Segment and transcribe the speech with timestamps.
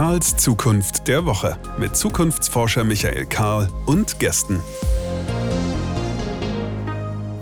[0.00, 4.58] Karls Zukunft der Woche mit Zukunftsforscher Michael Karl und Gästen.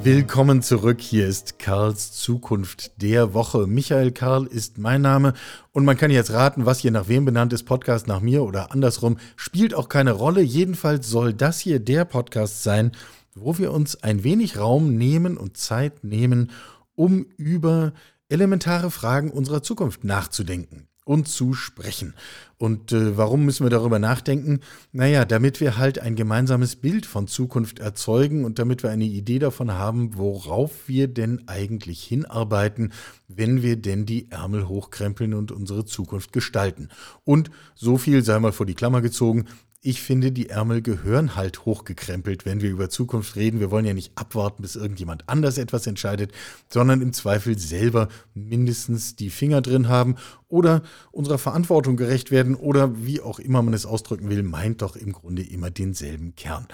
[0.03, 1.01] Willkommen zurück.
[1.01, 3.69] Hier ist Karls Zukunft der Woche.
[3.69, 5.35] Michael Karl ist mein Name
[5.71, 8.73] und man kann jetzt raten, was hier nach wem benannt ist, Podcast nach mir oder
[8.73, 10.41] andersrum, spielt auch keine Rolle.
[10.41, 12.91] Jedenfalls soll das hier der Podcast sein,
[13.37, 16.51] wo wir uns ein wenig Raum nehmen und Zeit nehmen,
[16.97, 17.93] um über
[18.29, 22.13] elementare Fragen unserer Zukunft nachzudenken und zu sprechen.
[22.59, 24.61] Und äh, warum müssen wir darüber nachdenken?
[24.93, 29.39] Naja, damit wir halt ein gemeinsames Bild von Zukunft erzeugen und damit wir eine Idee
[29.39, 32.93] davon haben, worauf wir denn eigentlich hinarbeiten,
[33.27, 36.91] wenn wir denn die Ärmel hochkrempeln und unsere Zukunft gestalten.
[37.25, 39.47] Und so viel sei mal vor die Klammer gezogen,
[39.81, 43.61] ich finde, die Ärmel gehören halt hochgekrempelt, wenn wir über Zukunft reden.
[43.61, 46.33] Wir wollen ja nicht abwarten, bis irgendjemand anders etwas entscheidet,
[46.69, 50.17] sondern im Zweifel selber mindestens die Finger drin haben
[50.49, 54.97] oder unserer Verantwortung gerecht werden oder wie auch immer man es ausdrücken will, meint doch
[54.97, 56.67] im Grunde immer denselben Kern.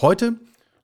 [0.00, 0.34] Heute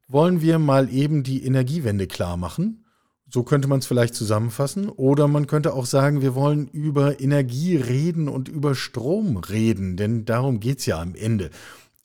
[0.06, 2.85] wollen wir mal eben die Energiewende klar machen
[3.28, 4.88] so könnte man es vielleicht zusammenfassen.
[4.88, 10.24] Oder man könnte auch sagen, wir wollen über Energie reden und über Strom reden, denn
[10.24, 11.50] darum geht es ja am Ende.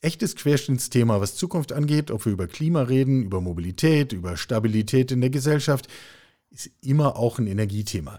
[0.00, 5.20] Echtes Querschnittsthema, was Zukunft angeht, ob wir über Klima reden, über Mobilität, über Stabilität in
[5.20, 5.86] der Gesellschaft,
[6.50, 8.18] ist immer auch ein Energiethema.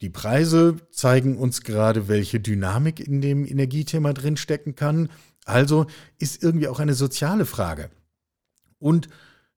[0.00, 5.10] Die Preise zeigen uns gerade, welche Dynamik in dem Energiethema drinstecken kann.
[5.44, 5.86] Also
[6.18, 7.90] ist irgendwie auch eine soziale Frage.
[8.78, 9.08] Und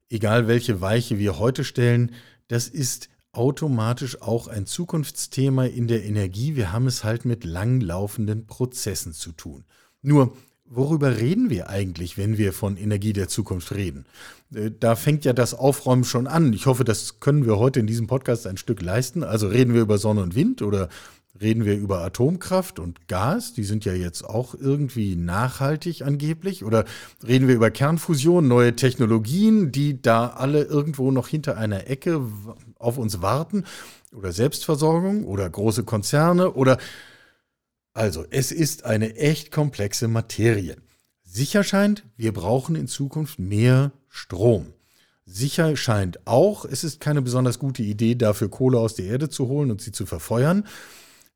[0.09, 2.11] egal welche Weiche wir heute stellen,
[2.47, 6.55] das ist automatisch auch ein Zukunftsthema in der Energie.
[6.55, 9.65] Wir haben es halt mit langlaufenden Prozessen zu tun.
[10.01, 14.05] Nur, worüber reden wir eigentlich, wenn wir von Energie der Zukunft reden?
[14.53, 16.53] Äh, da fängt ja das Aufräumen schon an.
[16.53, 19.23] Ich hoffe, das können wir heute in diesem Podcast ein Stück leisten.
[19.23, 20.89] Also reden wir über Sonne und Wind oder
[21.43, 26.85] Reden wir über Atomkraft und Gas, die sind ja jetzt auch irgendwie nachhaltig angeblich, oder
[27.27, 32.21] reden wir über Kernfusion, neue Technologien, die da alle irgendwo noch hinter einer Ecke
[32.79, 33.65] auf uns warten,
[34.13, 36.77] oder Selbstversorgung oder große Konzerne oder
[37.93, 40.77] also es ist eine echt komplexe Materie.
[41.23, 44.73] Sicher scheint, wir brauchen in Zukunft mehr Strom.
[45.25, 49.47] Sicher scheint auch, es ist keine besonders gute Idee, dafür Kohle aus der Erde zu
[49.47, 50.65] holen und sie zu verfeuern.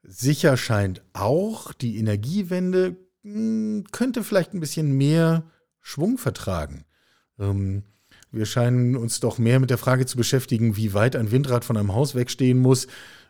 [0.03, 5.49] Sicher scheint auch, die Energiewende hm, könnte vielleicht ein bisschen mehr
[5.81, 6.85] Schwung vertragen.
[7.39, 7.83] Ähm,
[8.31, 11.77] wir scheinen uns doch mehr mit der Frage zu beschäftigen, wie weit ein Windrad von
[11.77, 12.87] einem Haus wegstehen muss,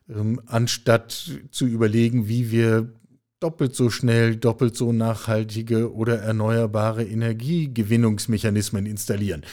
[0.09, 2.93] ähm, anstatt zu überlegen, wie wir
[3.39, 9.45] doppelt so schnell, doppelt so nachhaltige oder erneuerbare Energiegewinnungsmechanismen installieren.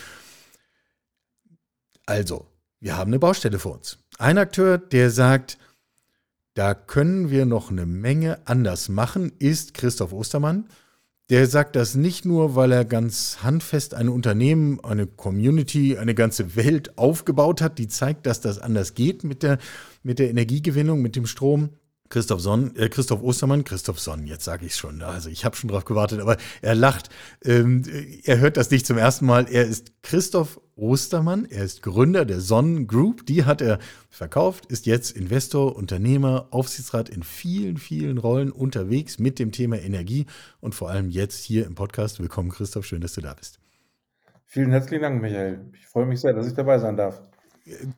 [2.07, 2.47] Also,
[2.81, 3.99] wir haben eine Baustelle vor uns.
[4.19, 5.59] Ein Akteur, der sagt,
[6.55, 10.69] da können wir noch eine Menge anders machen, ist Christoph Ostermann.
[11.31, 16.55] Der sagt das nicht nur, weil er ganz handfest ein Unternehmen, eine Community, eine ganze
[16.55, 19.59] Welt aufgebaut hat, die zeigt, dass das anders geht mit der,
[20.03, 21.71] mit der Energiegewinnung, mit dem Strom,
[22.11, 25.69] Christoph Sonn, äh, Christoph Ostermann, Christoph Sonn, jetzt sage ich schon, also ich habe schon
[25.69, 27.09] drauf gewartet, aber er lacht.
[27.43, 27.83] Ähm,
[28.25, 29.47] er hört das nicht zum ersten Mal.
[29.51, 33.79] Er ist Christoph Ostermann, er ist Gründer der Sonnen Group, die hat er
[34.11, 40.27] verkauft, ist jetzt Investor, Unternehmer, Aufsichtsrat in vielen, vielen Rollen unterwegs mit dem Thema Energie
[40.61, 42.21] und vor allem jetzt hier im Podcast.
[42.21, 43.61] Willkommen, Christoph, schön, dass du da bist.
[44.45, 45.73] Vielen herzlichen Dank, Michael.
[45.73, 47.23] Ich freue mich sehr, dass ich dabei sein darf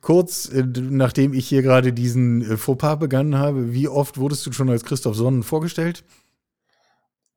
[0.01, 4.51] kurz, äh, nachdem ich hier gerade diesen äh, Fauxpas begangen habe, wie oft wurdest du
[4.51, 6.03] schon als Christoph Sonnen vorgestellt?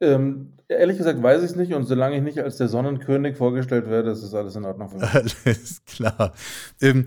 [0.00, 3.90] Ähm, ehrlich gesagt weiß ich es nicht und solange ich nicht als der Sonnenkönig vorgestellt
[3.90, 5.14] werde, ist das alles in Ordnung für mich.
[5.44, 6.32] Alles klar.
[6.80, 7.04] Ähm,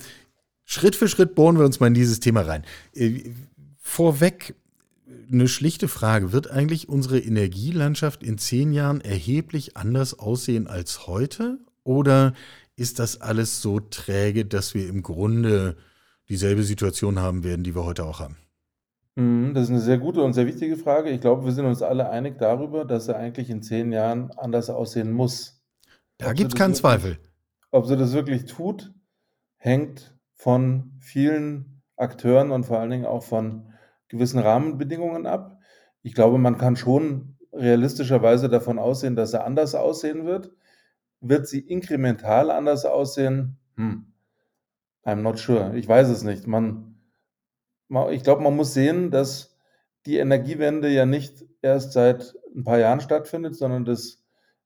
[0.63, 2.63] Schritt für Schritt bohren wir uns mal in dieses Thema rein.
[2.93, 3.31] Äh,
[3.79, 4.55] vorweg
[5.31, 6.31] eine schlichte Frage.
[6.31, 11.59] Wird eigentlich unsere Energielandschaft in zehn Jahren erheblich anders aussehen als heute?
[11.83, 12.33] Oder
[12.75, 15.77] ist das alles so träge, dass wir im Grunde
[16.29, 18.37] dieselbe Situation haben werden, die wir heute auch haben?
[19.15, 21.09] Mhm, das ist eine sehr gute und sehr wichtige Frage.
[21.09, 24.69] Ich glaube, wir sind uns alle einig darüber, dass er eigentlich in zehn Jahren anders
[24.69, 25.61] aussehen muss.
[26.17, 27.17] Da gibt es keinen Zweifel.
[27.71, 28.93] Ob sie das wirklich tut,
[29.57, 33.71] hängt von vielen Akteuren und vor allen Dingen auch von
[34.07, 35.59] gewissen Rahmenbedingungen ab.
[36.01, 40.51] Ich glaube, man kann schon realistischerweise davon aussehen, dass er anders aussehen wird.
[41.23, 43.57] Wird sie inkremental anders aussehen?
[43.77, 44.13] Hm.
[45.05, 45.75] I'm not sure.
[45.75, 46.47] Ich weiß es nicht.
[46.47, 46.95] Man,
[48.11, 49.57] ich glaube, man muss sehen, dass
[50.05, 54.21] die Energiewende ja nicht erst seit ein paar Jahren stattfindet, sondern das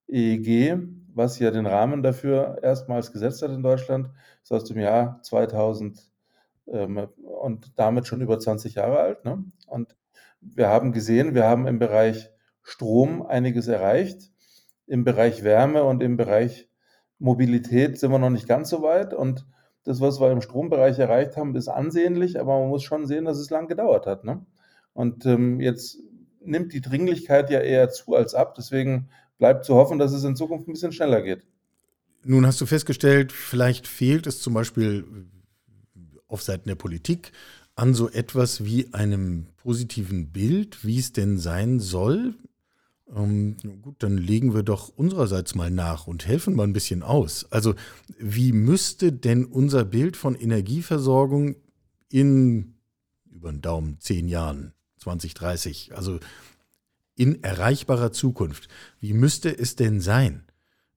[0.07, 0.77] EEG,
[1.13, 4.09] was ja den Rahmen dafür erstmals gesetzt hat in Deutschland,
[4.43, 6.09] ist aus dem Jahr 2000
[6.67, 9.25] ähm, und damit schon über 20 Jahre alt.
[9.25, 9.43] Ne?
[9.67, 9.95] Und
[10.41, 12.31] wir haben gesehen, wir haben im Bereich
[12.63, 14.31] Strom einiges erreicht.
[14.87, 16.67] Im Bereich Wärme und im Bereich
[17.19, 19.13] Mobilität sind wir noch nicht ganz so weit.
[19.13, 19.45] Und
[19.83, 23.37] das, was wir im Strombereich erreicht haben, ist ansehnlich, aber man muss schon sehen, dass
[23.37, 24.23] es lang gedauert hat.
[24.23, 24.45] Ne?
[24.93, 25.99] Und ähm, jetzt
[26.41, 28.55] nimmt die Dringlichkeit ja eher zu als ab.
[28.55, 31.45] Deswegen bleibt zu hoffen, dass es in Zukunft ein bisschen schneller geht.
[32.23, 35.05] Nun hast du festgestellt, vielleicht fehlt es zum Beispiel
[36.27, 37.31] auf Seiten der Politik
[37.75, 42.33] an so etwas wie einem positiven Bild, wie es denn sein soll.
[43.15, 47.45] Ähm, gut, dann legen wir doch unsererseits mal nach und helfen mal ein bisschen aus.
[47.51, 47.73] Also
[48.19, 51.55] wie müsste denn unser Bild von Energieversorgung
[52.09, 52.73] in
[53.31, 56.19] über den Daumen zehn Jahren, 2030, also
[57.15, 58.67] in erreichbarer Zukunft,
[58.99, 60.43] wie müsste es denn sein?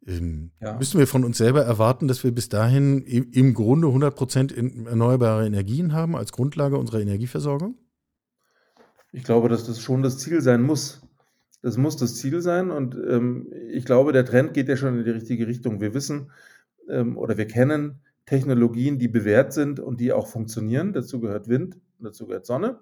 [0.06, 0.76] Ähm, ja.
[0.76, 4.52] Müssen wir von uns selber erwarten, dass wir bis dahin im, im Grunde 100 Prozent
[4.52, 7.76] erneuerbare Energien haben als Grundlage unserer Energieversorgung?
[9.12, 11.02] Ich glaube, dass das schon das Ziel sein muss.
[11.62, 15.04] Das muss das Ziel sein und ähm, ich glaube, der Trend geht ja schon in
[15.04, 15.80] die richtige Richtung.
[15.80, 16.30] Wir wissen
[16.88, 20.92] ähm, oder wir kennen Technologien, die bewährt sind und die auch funktionieren.
[20.92, 22.78] Dazu gehört Wind, dazu gehört Sonne.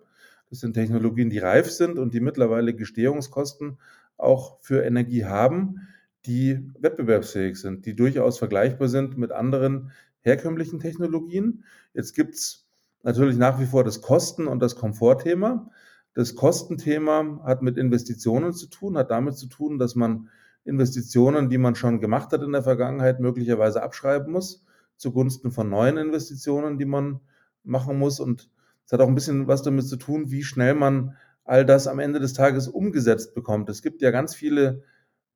[0.50, 3.78] Das sind Technologien, die reif sind und die mittlerweile Gestehungskosten
[4.16, 5.88] auch für Energie haben,
[6.26, 9.90] die wettbewerbsfähig sind, die durchaus vergleichbar sind mit anderen
[10.20, 11.64] herkömmlichen Technologien.
[11.94, 12.66] Jetzt gibt es
[13.02, 15.70] natürlich nach wie vor das Kosten- und das Komfortthema.
[16.14, 20.28] Das Kostenthema hat mit Investitionen zu tun, hat damit zu tun, dass man
[20.64, 24.64] Investitionen, die man schon gemacht hat in der Vergangenheit, möglicherweise abschreiben muss,
[24.96, 27.20] zugunsten von neuen Investitionen, die man
[27.62, 28.20] machen muss.
[28.20, 28.50] Und
[28.84, 31.98] es hat auch ein bisschen was damit zu tun, wie schnell man all das am
[31.98, 33.70] Ende des Tages umgesetzt bekommt.
[33.70, 34.82] Es gibt ja ganz viele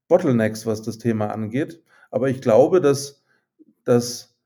[0.08, 1.82] Bottlenecks, was das Thema angeht.
[2.10, 3.24] Aber ich glaube, dass,
[3.84, 4.36] dass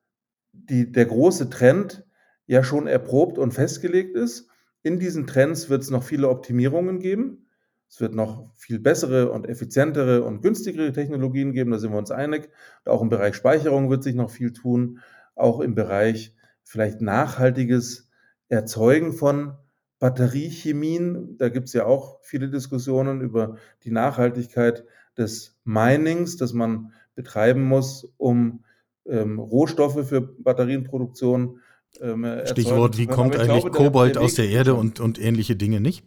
[0.52, 2.04] die, der große Trend
[2.46, 4.48] ja schon erprobt und festgelegt ist
[4.86, 7.48] in diesen Trends wird es noch viele Optimierungen geben.
[7.88, 12.12] Es wird noch viel bessere und effizientere und günstigere Technologien geben, da sind wir uns
[12.12, 12.50] einig.
[12.84, 15.00] Auch im Bereich Speicherung wird sich noch viel tun.
[15.34, 18.08] Auch im Bereich vielleicht nachhaltiges
[18.48, 19.54] Erzeugen von
[19.98, 21.36] Batteriechemien.
[21.36, 24.84] Da gibt es ja auch viele Diskussionen über die Nachhaltigkeit
[25.18, 28.62] des Minings, das man betreiben muss, um
[29.04, 31.58] ähm, Rohstoffe für Batterienproduktion
[32.00, 35.80] ähm, Stichwort, wie kommt eigentlich glaube, Kobold der, aus der Erde und, und ähnliche Dinge
[35.80, 36.04] nicht?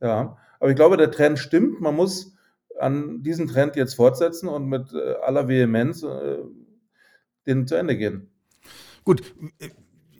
[0.00, 1.80] Ja, aber ich glaube, der Trend stimmt.
[1.80, 2.34] Man muss
[2.78, 6.38] an diesen Trend jetzt fortsetzen und mit äh, aller Vehemenz äh,
[7.46, 8.28] den zu Ende gehen.
[9.04, 9.22] Gut,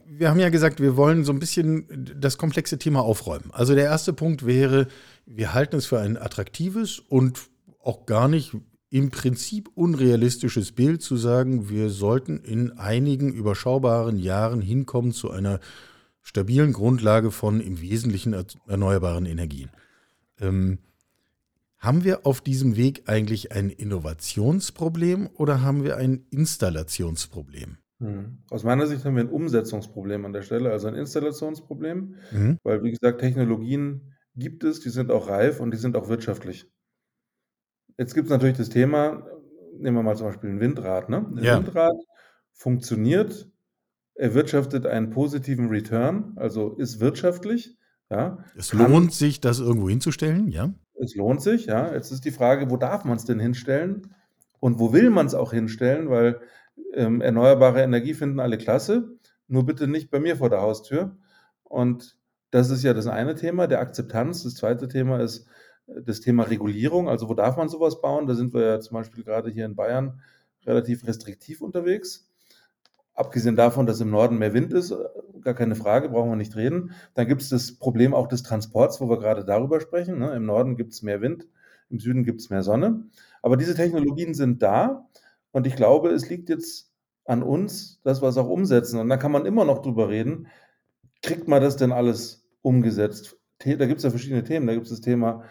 [0.06, 3.50] wir haben ja gesagt, wir wollen so ein bisschen das komplexe Thema aufräumen.
[3.52, 4.88] Also der erste Punkt wäre,
[5.26, 7.40] wir halten es für ein attraktives und
[7.80, 8.54] auch gar nicht
[8.92, 15.60] im Prinzip unrealistisches Bild zu sagen, wir sollten in einigen überschaubaren Jahren hinkommen zu einer
[16.20, 18.36] stabilen Grundlage von im Wesentlichen
[18.68, 19.70] erneuerbaren Energien.
[20.38, 20.78] Ähm,
[21.78, 27.78] haben wir auf diesem Weg eigentlich ein Innovationsproblem oder haben wir ein Installationsproblem?
[27.98, 28.42] Hm.
[28.50, 32.58] Aus meiner Sicht haben wir ein Umsetzungsproblem an der Stelle, also ein Installationsproblem, mhm.
[32.62, 36.70] weil, wie gesagt, Technologien gibt es, die sind auch reif und die sind auch wirtschaftlich.
[37.98, 39.26] Jetzt gibt es natürlich das Thema,
[39.78, 41.08] nehmen wir mal zum Beispiel ein Windrad.
[41.08, 41.26] Ne?
[41.36, 41.58] Ein ja.
[41.58, 41.96] Windrad
[42.52, 43.50] funktioniert,
[44.14, 47.76] erwirtschaftet einen positiven Return, also ist wirtschaftlich.
[48.10, 50.74] Ja, es kann, lohnt sich, das irgendwo hinzustellen, ja?
[51.00, 51.94] Es lohnt sich, ja.
[51.94, 54.14] Jetzt ist die Frage, wo darf man es denn hinstellen
[54.60, 56.38] und wo will man es auch hinstellen, weil
[56.93, 59.17] ähm, erneuerbare Energie finden alle klasse,
[59.48, 61.17] nur bitte nicht bei mir vor der Haustür.
[61.64, 62.19] Und
[62.50, 64.43] das ist ja das eine Thema, der Akzeptanz.
[64.43, 65.46] Das zweite Thema ist,
[65.86, 68.27] das Thema Regulierung, also wo darf man sowas bauen?
[68.27, 70.20] Da sind wir ja zum Beispiel gerade hier in Bayern
[70.65, 72.29] relativ restriktiv unterwegs.
[73.15, 74.94] Abgesehen davon, dass im Norden mehr Wind ist,
[75.43, 76.93] gar keine Frage, brauchen wir nicht reden.
[77.15, 80.19] Dann gibt es das Problem auch des Transports, wo wir gerade darüber sprechen.
[80.19, 80.34] Ne?
[80.34, 81.46] Im Norden gibt es mehr Wind,
[81.91, 83.05] im Süden gibt es mehr Sonne.
[83.43, 85.08] Aber diese Technologien sind da
[85.51, 86.91] und ich glaube, es liegt jetzt
[87.24, 88.98] an uns, dass wir es auch umsetzen.
[88.98, 90.46] Und da kann man immer noch drüber reden,
[91.20, 93.36] kriegt man das denn alles umgesetzt?
[93.58, 94.67] Da gibt es ja verschiedene Themen.
[94.67, 95.44] Da gibt es das Thema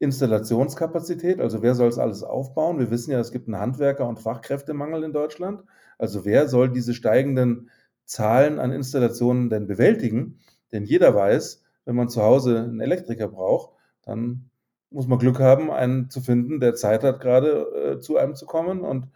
[0.00, 2.78] Installationskapazität, also wer soll es alles aufbauen?
[2.78, 5.62] Wir wissen ja, es gibt einen Handwerker- und Fachkräftemangel in Deutschland.
[5.98, 7.70] Also wer soll diese steigenden
[8.06, 10.38] Zahlen an Installationen denn bewältigen?
[10.72, 14.50] Denn jeder weiß, wenn man zu Hause einen Elektriker braucht, dann
[14.88, 18.46] muss man Glück haben, einen zu finden, der Zeit hat, gerade äh, zu einem zu
[18.46, 19.08] kommen und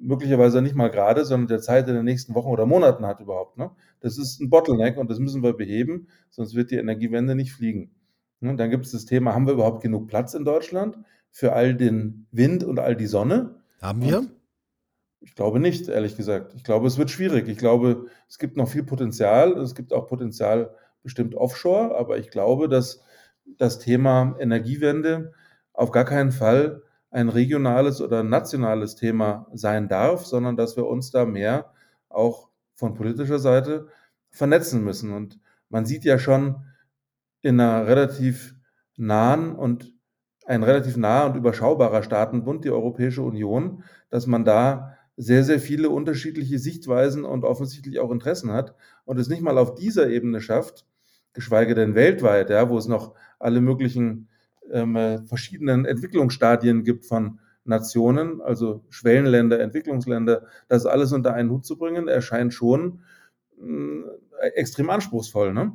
[0.00, 3.58] möglicherweise nicht mal gerade, sondern der Zeit in den nächsten Wochen oder Monaten hat überhaupt.
[3.58, 3.70] Ne?
[4.00, 7.90] Das ist ein Bottleneck und das müssen wir beheben, sonst wird die Energiewende nicht fliegen.
[8.40, 10.98] Und dann gibt es das Thema, haben wir überhaupt genug Platz in Deutschland
[11.30, 13.62] für all den Wind und all die Sonne?
[13.80, 14.18] Haben wir?
[14.18, 14.32] Und
[15.20, 16.54] ich glaube nicht, ehrlich gesagt.
[16.54, 17.48] Ich glaube, es wird schwierig.
[17.48, 19.52] Ich glaube, es gibt noch viel Potenzial.
[19.58, 23.02] Es gibt auch Potenzial bestimmt offshore, aber ich glaube, dass
[23.58, 25.32] das Thema Energiewende
[25.72, 31.10] auf gar keinen Fall ein regionales oder nationales Thema sein darf, sondern dass wir uns
[31.10, 31.72] da mehr
[32.08, 33.88] auch von politischer Seite
[34.30, 35.12] vernetzen müssen.
[35.12, 36.64] Und man sieht ja schon
[37.42, 38.54] in einer relativ
[38.96, 39.92] nahen und
[40.46, 45.90] ein relativ naher und überschaubarer Staatenbund, die Europäische Union, dass man da sehr, sehr viele
[45.90, 50.86] unterschiedliche Sichtweisen und offensichtlich auch Interessen hat und es nicht mal auf dieser Ebene schafft,
[51.32, 54.28] geschweige denn weltweit, ja, wo es noch alle möglichen
[54.70, 61.66] ähm, äh, verschiedenen Entwicklungsstadien gibt von Nationen, also Schwellenländer, Entwicklungsländer, das alles unter einen Hut
[61.66, 63.02] zu bringen, erscheint schon
[63.60, 65.52] äh, extrem anspruchsvoll.
[65.52, 65.72] Ne?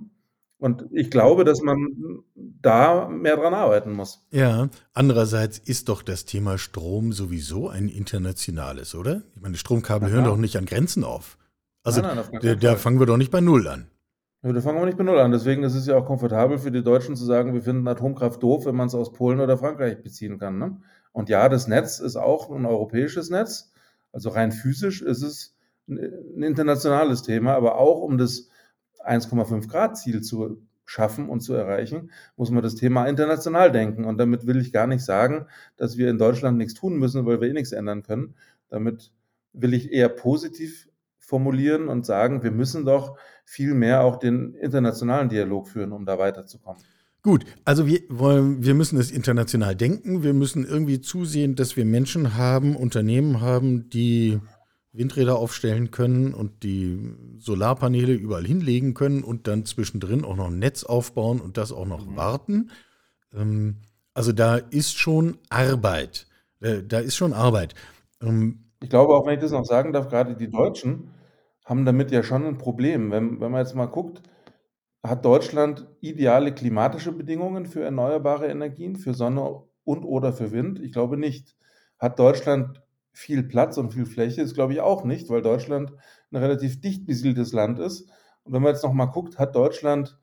[0.58, 4.26] Und ich glaube, dass man da mehr dran arbeiten muss.
[4.32, 9.24] Ja, andererseits ist doch das Thema Strom sowieso ein internationales, oder?
[9.36, 11.38] Ich meine, Stromkabel hören doch nicht an Grenzen auf.
[11.84, 13.88] Also nein, nein, da, da fangen wir doch nicht bei Null an.
[14.42, 15.32] Ja, da fangen wir nicht bei Null an.
[15.32, 18.66] Deswegen ist es ja auch komfortabel für die Deutschen zu sagen, wir finden Atomkraft doof,
[18.66, 20.58] wenn man es aus Polen oder Frankreich beziehen kann.
[20.58, 20.78] Ne?
[21.12, 23.72] Und ja, das Netz ist auch ein europäisches Netz.
[24.12, 25.56] Also rein physisch ist es
[25.88, 28.50] ein internationales Thema, aber auch um das
[29.06, 34.06] 1,5 Grad Ziel zu schaffen und zu erreichen, muss man das Thema international denken.
[34.06, 35.48] Und damit will ich gar nicht sagen,
[35.78, 38.36] dass wir in Deutschland nichts tun müssen, weil wir eh nichts ändern können.
[38.70, 39.12] Damit
[39.54, 45.30] will ich eher positiv formulieren und sagen, wir müssen doch viel mehr auch den internationalen
[45.30, 46.82] Dialog führen, um da weiterzukommen.
[47.24, 50.22] Gut, also wir wollen, wir müssen es international denken.
[50.22, 54.40] Wir müssen irgendwie zusehen, dass wir Menschen haben, Unternehmen haben, die
[54.98, 60.60] Windräder aufstellen können und die Solarpaneele überall hinlegen können und dann zwischendrin auch noch ein
[60.60, 62.16] Netz aufbauen und das auch noch mhm.
[62.16, 62.72] warten.
[63.34, 63.78] Ähm,
[64.14, 66.28] also da ist schon Arbeit.
[66.62, 67.76] Äh, da ist schon Arbeit.
[68.22, 71.10] Ähm, ich glaube, auch wenn ich das noch sagen darf, gerade die Deutschen
[71.66, 73.12] haben damit ja schon ein Problem.
[73.12, 74.22] Wenn, wenn man jetzt mal guckt,
[75.04, 80.80] hat Deutschland ideale klimatische Bedingungen für erneuerbare Energien, für Sonne und oder für Wind?
[80.80, 81.56] Ich glaube nicht.
[82.00, 82.82] Hat Deutschland
[83.16, 85.94] viel Platz und viel Fläche ist, glaube ich, auch nicht, weil Deutschland
[86.32, 88.10] ein relativ dicht besiedeltes Land ist.
[88.44, 90.20] Und wenn man jetzt noch mal guckt, hat Deutschland,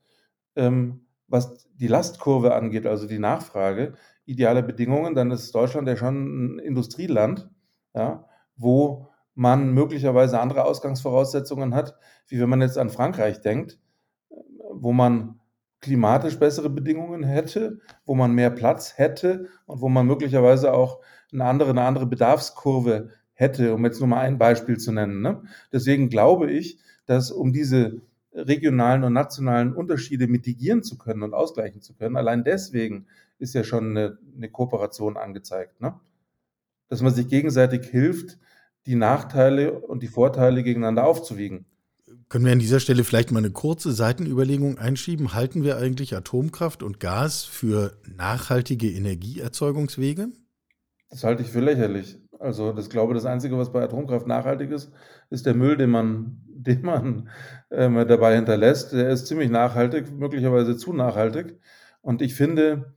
[0.55, 3.93] ähm, was die Lastkurve angeht, also die Nachfrage,
[4.25, 7.49] ideale Bedingungen, dann ist Deutschland ja schon ein Industrieland,
[7.95, 11.97] ja, wo man möglicherweise andere Ausgangsvoraussetzungen hat,
[12.27, 13.79] wie wenn man jetzt an Frankreich denkt,
[14.71, 15.39] wo man
[15.81, 21.01] klimatisch bessere Bedingungen hätte, wo man mehr Platz hätte und wo man möglicherweise auch
[21.33, 25.21] eine andere, eine andere Bedarfskurve hätte, um jetzt nur mal ein Beispiel zu nennen.
[25.21, 25.41] Ne?
[25.71, 28.01] Deswegen glaube ich, dass um diese
[28.33, 33.05] regionalen und nationalen Unterschiede mitigieren zu können und ausgleichen zu können, allein deswegen
[33.39, 35.81] ist ja schon eine, eine Kooperation angezeigt.
[35.81, 35.99] Ne?
[36.89, 38.37] Dass man sich gegenseitig hilft,
[38.85, 41.65] die Nachteile und die Vorteile gegeneinander aufzuwiegen.
[42.29, 45.33] Können wir an dieser Stelle vielleicht mal eine kurze Seitenüberlegung einschieben?
[45.33, 50.29] Halten wir eigentlich Atomkraft und Gas für nachhaltige Energieerzeugungswege?
[51.13, 52.19] Das halte ich für lächerlich.
[52.39, 54.91] Also, das glaube das Einzige, was bei Atomkraft nachhaltig ist,
[55.29, 57.29] ist der Müll, den man, den man
[57.69, 58.93] ähm, dabei hinterlässt.
[58.93, 61.59] Der ist ziemlich nachhaltig, möglicherweise zu nachhaltig.
[62.01, 62.95] Und ich finde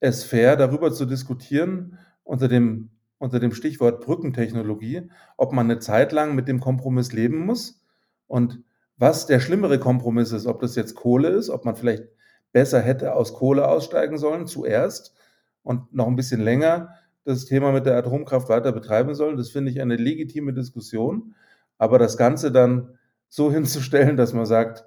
[0.00, 6.12] es fair, darüber zu diskutieren, unter dem, unter dem Stichwort Brückentechnologie, ob man eine Zeit
[6.12, 7.84] lang mit dem Kompromiss leben muss
[8.26, 8.64] und
[8.96, 12.04] was der schlimmere Kompromiss ist, ob das jetzt Kohle ist, ob man vielleicht
[12.52, 15.14] besser hätte aus Kohle aussteigen sollen zuerst
[15.62, 19.36] und noch ein bisschen länger das Thema mit der Atomkraft weiter betreiben sollen.
[19.36, 21.34] Das finde ich eine legitime Diskussion.
[21.78, 22.98] Aber das Ganze dann
[23.28, 24.84] so hinzustellen, dass man sagt,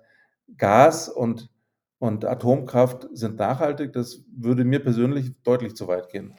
[0.57, 1.49] Gas und,
[1.99, 6.33] und Atomkraft sind nachhaltig, das würde mir persönlich deutlich zu weit gehen.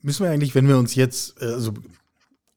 [0.00, 1.74] Müssen wir eigentlich, wenn wir uns jetzt, äh, also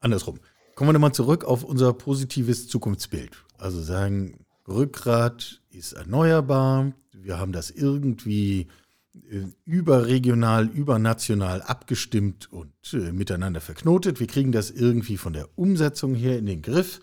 [0.00, 0.38] andersrum,
[0.74, 3.44] kommen wir nochmal zurück auf unser positives Zukunftsbild.
[3.58, 8.68] Also sagen, Rückgrat ist erneuerbar, wir haben das irgendwie
[9.66, 14.20] überregional, übernational abgestimmt und äh, miteinander verknotet.
[14.20, 17.00] Wir kriegen das irgendwie von der Umsetzung her in den Griff.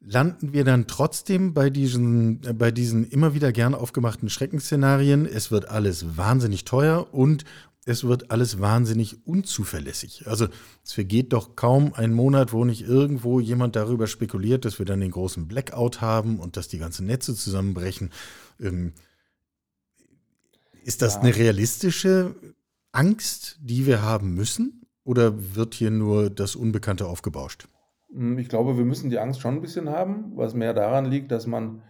[0.00, 5.26] Landen wir dann trotzdem bei diesen, äh, bei diesen immer wieder gern aufgemachten Schreckensszenarien?
[5.26, 7.44] Es wird alles wahnsinnig teuer und
[7.86, 10.26] es wird alles wahnsinnig unzuverlässig.
[10.26, 10.46] Also
[10.84, 15.00] es vergeht doch kaum ein Monat, wo nicht irgendwo jemand darüber spekuliert, dass wir dann
[15.00, 18.10] den großen Blackout haben und dass die ganzen Netze zusammenbrechen.
[18.60, 18.92] Ähm,
[20.84, 21.20] ist das ja.
[21.20, 22.34] eine realistische
[22.92, 24.82] Angst, die wir haben müssen?
[25.04, 27.68] Oder wird hier nur das Unbekannte aufgebauscht?
[28.12, 31.30] Hm, ich glaube, wir müssen die Angst schon ein bisschen haben, was mehr daran liegt,
[31.30, 31.82] dass man,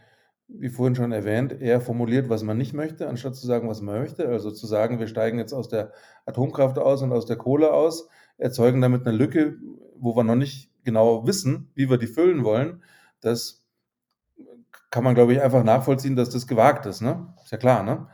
[0.49, 4.01] wie vorhin schon erwähnt, eher formuliert, was man nicht möchte, anstatt zu sagen, was man
[4.01, 4.29] möchte.
[4.29, 5.93] Also zu sagen, wir steigen jetzt aus der
[6.27, 9.59] Atomkraft aus und aus der Kohle aus, erzeugen damit eine Lücke,
[9.97, 12.83] wo wir noch nicht genau wissen, wie wir die füllen wollen.
[13.21, 13.65] Das
[14.91, 17.01] kann man, glaube ich, einfach nachvollziehen, dass das gewagt ist.
[17.01, 17.33] Ne?
[17.43, 17.83] Ist ja klar.
[17.83, 18.09] Ne?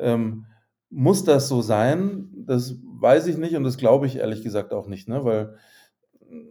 [0.00, 0.46] Ähm,
[0.90, 2.30] Muss das so sein?
[2.46, 5.24] Das weiß ich nicht und das glaube ich ehrlich gesagt auch nicht, ne?
[5.24, 5.56] weil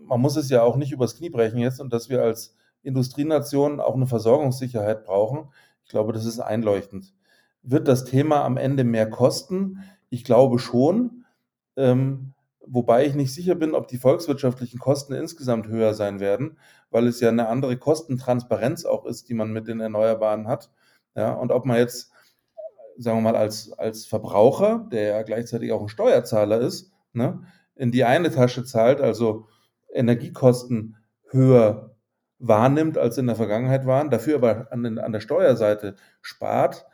[0.04, 3.80] man muss es ja auch nicht übers Knie brechen jetzt und dass wir als Industrienation
[3.80, 5.50] auch eine Versorgungssicherheit brauchen.
[5.84, 7.14] Ich glaube, das ist einleuchtend.
[7.62, 9.80] Wird das Thema am Ende mehr kosten?
[10.10, 11.26] Ich glaube schon,
[11.76, 12.34] ähm,
[12.66, 16.58] wobei ich nicht sicher bin, ob die volkswirtschaftlichen Kosten insgesamt höher sein werden,
[16.90, 20.72] weil es ja eine andere Kostentransparenz auch ist, die man mit den Erneuerbaren hat.
[21.16, 22.12] Ja, und ob man jetzt,
[23.00, 27.42] sagen wir mal, als, als Verbraucher, der ja gleichzeitig auch ein Steuerzahler ist, ne,
[27.76, 29.48] in die eine Tasche zahlt, also
[29.94, 30.98] Energiekosten
[31.30, 31.96] höher
[32.40, 36.86] wahrnimmt, als in der Vergangenheit waren, dafür aber an, an der Steuerseite spart,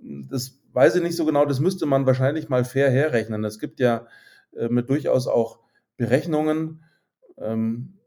[0.00, 3.44] das weiß ich nicht so genau, das müsste man wahrscheinlich mal fair herrechnen.
[3.44, 4.06] Es gibt ja
[4.56, 5.58] äh, mit durchaus auch
[5.96, 6.84] Berechnungen,
[7.38, 7.98] ähm,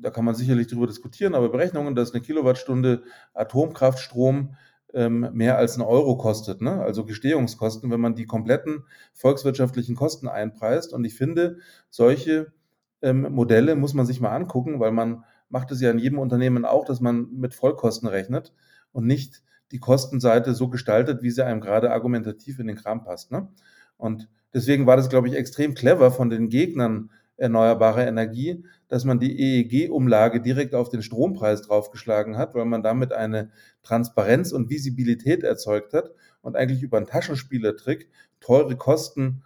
[0.00, 4.56] da kann man sicherlich darüber diskutieren, aber Berechnungen, dass eine Kilowattstunde Atomkraftstrom
[4.94, 6.82] ähm, mehr als ein Euro kostet, ne?
[6.82, 10.92] also Gestehungskosten, wenn man die kompletten volkswirtschaftlichen Kosten einpreist.
[10.92, 11.58] Und ich finde,
[11.90, 12.52] solche
[13.00, 16.64] ähm, Modelle muss man sich mal angucken, weil man macht es ja in jedem Unternehmen
[16.64, 18.52] auch, dass man mit Vollkosten rechnet
[18.92, 23.32] und nicht die Kostenseite so gestaltet, wie sie einem gerade argumentativ in den Kram passt.
[23.32, 23.48] Ne?
[23.96, 29.18] Und deswegen war das, glaube ich, extrem clever von den Gegnern erneuerbarer Energie, dass man
[29.18, 33.50] die EEG-Umlage direkt auf den Strompreis draufgeschlagen hat, weil man damit eine
[33.82, 36.10] Transparenz und Visibilität erzeugt hat
[36.42, 38.08] und eigentlich über einen Taschenspielertrick
[38.40, 39.42] teure Kosten,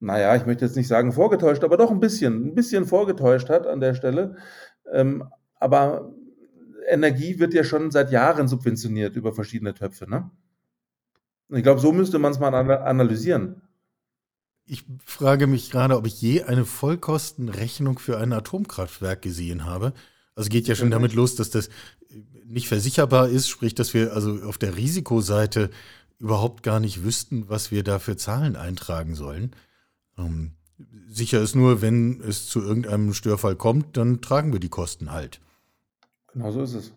[0.00, 3.66] naja, ich möchte jetzt nicht sagen vorgetäuscht, aber doch ein bisschen, ein bisschen vorgetäuscht hat
[3.66, 4.36] an der Stelle.
[4.92, 5.24] Ähm,
[5.58, 6.12] aber
[6.86, 10.08] Energie wird ja schon seit Jahren subventioniert über verschiedene Töpfe.
[10.08, 10.30] Ne?
[11.48, 13.62] Ich glaube, so müsste man es mal analysieren.
[14.66, 19.92] Ich frage mich gerade, ob ich je eine Vollkostenrechnung für ein Atomkraftwerk gesehen habe.
[20.34, 21.68] Also geht ja schon damit los, dass das
[22.44, 25.70] nicht versicherbar ist, sprich, dass wir also auf der Risikoseite
[26.18, 29.54] überhaupt gar nicht wüssten, was wir da für Zahlen eintragen sollen.
[30.16, 30.52] Ähm,
[31.08, 35.40] sicher ist nur, wenn es zu irgendeinem Störfall kommt, dann tragen wir die Kosten halt.
[36.32, 36.92] Genau so ist es.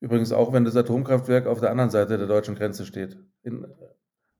[0.00, 3.16] Übrigens auch, wenn das Atomkraftwerk auf der anderen Seite der deutschen Grenze steht.
[3.42, 3.66] In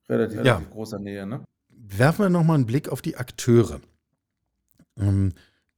[0.09, 0.55] relativ, ja.
[0.55, 1.27] relativ großer Nähe.
[1.27, 1.45] Ne?
[1.89, 3.81] Werfen wir nochmal einen Blick auf die Akteure.
[4.99, 5.33] Ähm,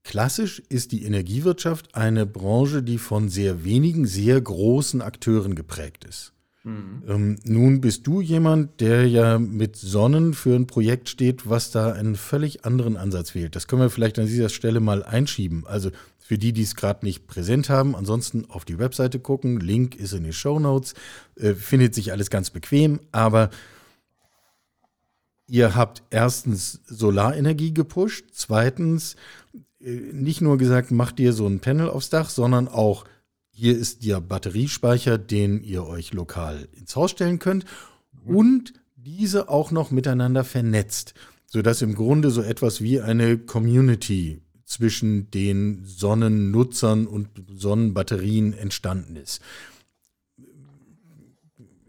[0.04, 6.32] klassisch ist die Energiewirtschaft eine Branche, die von sehr wenigen, sehr großen Akteuren geprägt ist.
[6.64, 7.02] Mhm.
[7.06, 11.92] Ähm, nun bist du jemand, der ja mit Sonnen für ein Projekt steht, was da
[11.92, 13.56] einen völlig anderen Ansatz wählt.
[13.56, 15.66] Das können wir vielleicht an dieser Stelle mal einschieben.
[15.66, 19.60] Also für die, die es gerade nicht präsent haben, ansonsten auf die Webseite gucken.
[19.60, 20.94] Link ist in den Show Notes.
[21.36, 23.50] Äh, findet sich alles ganz bequem, aber
[25.48, 29.16] ihr habt erstens Solarenergie gepusht, zweitens
[29.80, 33.04] äh, nicht nur gesagt, macht ihr so ein Panel aufs Dach, sondern auch
[33.50, 37.64] hier ist der Batteriespeicher, den ihr euch lokal ins Haus stellen könnt
[38.24, 41.14] und diese auch noch miteinander vernetzt,
[41.46, 49.40] sodass im Grunde so etwas wie eine Community zwischen den Sonnennutzern und Sonnenbatterien entstanden ist.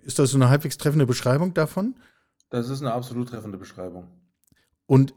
[0.01, 1.93] Ist das so eine halbwegs treffende Beschreibung davon?
[2.49, 4.07] Das ist eine absolut treffende Beschreibung.
[4.85, 5.13] Und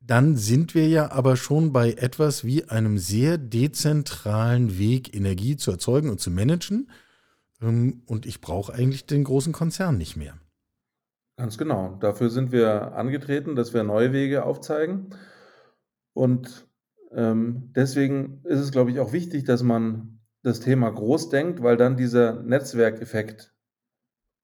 [0.00, 5.70] dann sind wir ja aber schon bei etwas wie einem sehr dezentralen Weg, Energie zu
[5.70, 6.90] erzeugen und zu managen.
[7.60, 10.34] Ähm, und ich brauche eigentlich den großen Konzern nicht mehr.
[11.36, 11.96] Ganz genau.
[12.00, 15.14] Dafür sind wir angetreten, dass wir neue Wege aufzeigen.
[16.14, 16.66] Und
[17.12, 21.76] ähm, deswegen ist es, glaube ich, auch wichtig, dass man das Thema groß denkt, weil
[21.76, 23.54] dann dieser Netzwerkeffekt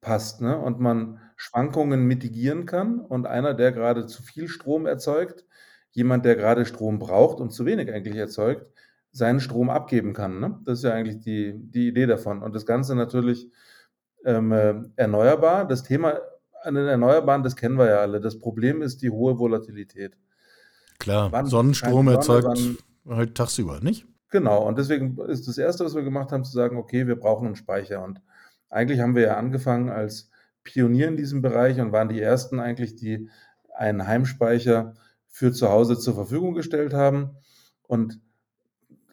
[0.01, 0.57] passt ne?
[0.57, 3.01] und man Schwankungen mitigieren kann.
[3.01, 5.47] Und einer, der gerade zu viel Strom erzeugt,
[5.93, 8.67] jemand, der gerade Strom braucht und zu wenig eigentlich erzeugt,
[9.13, 10.41] seinen Strom abgeben kann.
[10.41, 10.61] Ne?
[10.65, 12.43] Das ist ja eigentlich die, die Idee davon.
[12.43, 13.51] Und das Ganze natürlich
[14.25, 15.67] ähm, äh, erneuerbar.
[15.67, 16.19] Das Thema
[16.63, 18.21] an den Erneuerbaren, das kennen wir ja alle.
[18.21, 20.17] Das Problem ist die hohe Volatilität.
[20.99, 22.59] Klar, wann Sonnenstrom erzeugt
[23.09, 24.07] halt tagsüber, nicht?
[24.31, 27.47] Genau, und deswegen ist das Erste, was wir gemacht haben, zu sagen, okay, wir brauchen
[27.47, 28.03] einen Speicher.
[28.03, 28.21] Und
[28.69, 30.31] eigentlich haben wir ja angefangen als
[30.69, 33.29] Pionier in diesem Bereich und waren die Ersten eigentlich, die
[33.75, 34.95] einen Heimspeicher
[35.27, 37.37] für zu Hause zur Verfügung gestellt haben.
[37.87, 38.21] Und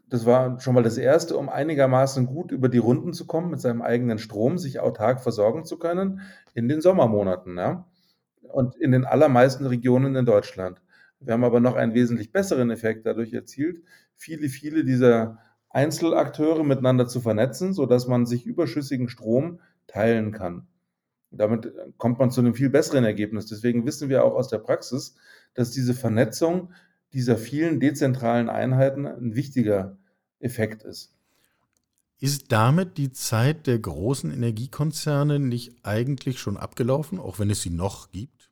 [0.10, 3.62] das war schon mal das Erste, um einigermaßen gut über die Runden zu kommen, mit
[3.62, 6.22] seinem eigenen Strom sich autark versorgen zu können
[6.54, 7.58] in den Sommermonaten.
[7.58, 7.88] Ja?
[8.42, 10.82] Und in den allermeisten Regionen in Deutschland.
[11.22, 13.82] Wir haben aber noch einen wesentlich besseren Effekt dadurch erzielt,
[14.16, 15.40] viele, viele dieser
[15.70, 20.68] Einzelakteure miteinander zu vernetzen, sodass man sich überschüssigen Strom teilen kann.
[21.38, 23.46] Damit kommt man zu einem viel besseren Ergebnis.
[23.46, 25.16] Deswegen wissen wir auch aus der Praxis,
[25.54, 26.72] dass diese Vernetzung
[27.14, 29.98] dieser vielen dezentralen Einheiten ein wichtiger
[30.40, 31.14] Effekt ist.
[32.20, 37.70] Ist damit die Zeit der großen Energiekonzerne nicht eigentlich schon abgelaufen, auch wenn es sie
[37.70, 38.52] noch gibt?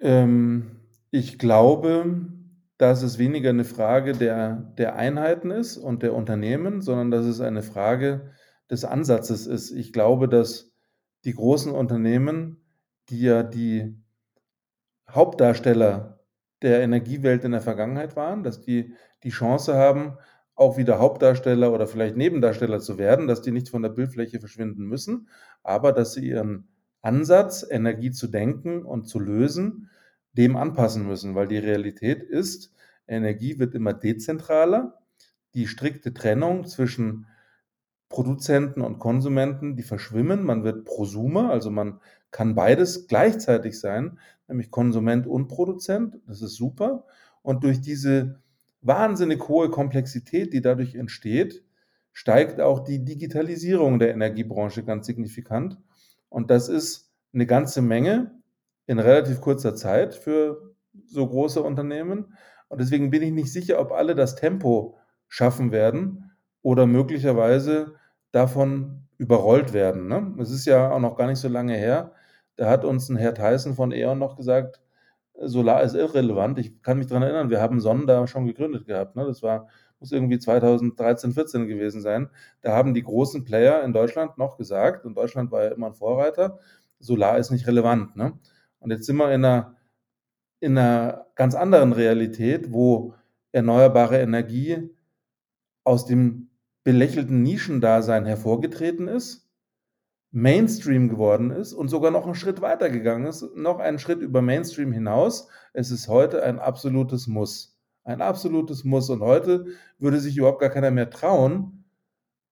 [0.00, 2.26] Ähm, ich glaube,
[2.76, 7.40] dass es weniger eine Frage der, der Einheiten ist und der Unternehmen, sondern dass es
[7.40, 8.32] eine Frage
[8.70, 9.70] des Ansatzes ist.
[9.70, 10.73] Ich glaube, dass
[11.24, 12.62] die großen Unternehmen,
[13.08, 13.94] die ja die
[15.10, 16.20] Hauptdarsteller
[16.62, 20.16] der Energiewelt in der Vergangenheit waren, dass die die Chance haben,
[20.54, 24.84] auch wieder Hauptdarsteller oder vielleicht Nebendarsteller zu werden, dass die nicht von der Bildfläche verschwinden
[24.84, 25.28] müssen,
[25.62, 26.68] aber dass sie ihren
[27.02, 29.90] Ansatz, Energie zu denken und zu lösen,
[30.32, 32.72] dem anpassen müssen, weil die Realität ist,
[33.06, 35.00] Energie wird immer dezentraler.
[35.54, 37.26] Die strikte Trennung zwischen
[38.14, 40.44] Produzenten und Konsumenten, die verschwimmen.
[40.44, 41.98] Man wird Prosumer, also man
[42.30, 46.20] kann beides gleichzeitig sein, nämlich Konsument und Produzent.
[46.28, 47.06] Das ist super.
[47.42, 48.38] Und durch diese
[48.82, 51.64] wahnsinnig hohe Komplexität, die dadurch entsteht,
[52.12, 55.76] steigt auch die Digitalisierung der Energiebranche ganz signifikant.
[56.28, 58.30] Und das ist eine ganze Menge
[58.86, 62.36] in relativ kurzer Zeit für so große Unternehmen.
[62.68, 66.30] Und deswegen bin ich nicht sicher, ob alle das Tempo schaffen werden
[66.62, 67.96] oder möglicherweise
[68.34, 70.08] davon überrollt werden.
[70.08, 70.34] Ne?
[70.40, 72.12] Es ist ja auch noch gar nicht so lange her.
[72.56, 74.80] Da hat uns ein Herr Tyson von E.ON noch gesagt,
[75.40, 76.58] Solar ist irrelevant.
[76.58, 79.16] Ich kann mich daran erinnern, wir haben Sonnen da schon gegründet gehabt.
[79.16, 79.24] Ne?
[79.26, 79.68] Das war,
[79.98, 82.28] muss irgendwie 2013, 14 gewesen sein.
[82.60, 85.94] Da haben die großen Player in Deutschland noch gesagt, und Deutschland war ja immer ein
[85.94, 86.58] Vorreiter,
[87.00, 88.16] Solar ist nicht relevant.
[88.16, 88.32] Ne?
[88.78, 89.76] Und jetzt sind wir in einer,
[90.60, 93.14] in einer ganz anderen Realität, wo
[93.52, 94.90] erneuerbare Energie
[95.84, 96.43] aus dem
[96.84, 99.48] belächelten Nischendasein hervorgetreten ist,
[100.30, 104.42] Mainstream geworden ist und sogar noch einen Schritt weiter gegangen ist, noch einen Schritt über
[104.42, 105.48] Mainstream hinaus.
[105.72, 107.78] Es ist heute ein absolutes Muss.
[108.02, 109.08] Ein absolutes Muss.
[109.10, 109.66] Und heute
[109.98, 111.84] würde sich überhaupt gar keiner mehr trauen,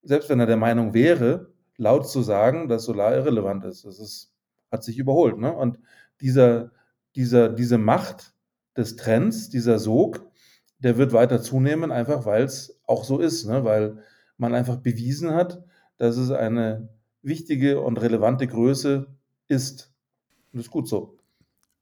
[0.03, 3.85] selbst wenn er der Meinung wäre, laut zu sagen, dass Solar irrelevant ist.
[3.85, 4.33] Das ist,
[4.71, 5.39] hat sich überholt.
[5.39, 5.53] Ne?
[5.53, 5.79] Und
[6.21, 6.71] dieser,
[7.17, 8.33] dieser, diese Macht
[8.77, 10.25] des Trends, dieser Sog,
[10.79, 13.65] der wird weiter zunehmen, einfach weil es auch so ist, ne?
[13.65, 14.03] weil
[14.43, 15.65] man einfach bewiesen hat,
[15.97, 16.91] dass es eine
[17.23, 19.07] wichtige und relevante Größe
[19.49, 19.91] ist.
[20.53, 21.17] Und das ist gut so.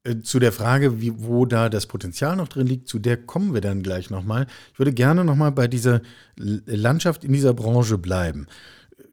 [0.03, 3.53] Äh, zu der Frage, wie, wo da das Potenzial noch drin liegt, zu der kommen
[3.53, 4.47] wir dann gleich nochmal.
[4.71, 6.01] Ich würde gerne nochmal bei dieser
[6.37, 8.47] Landschaft in dieser Branche bleiben.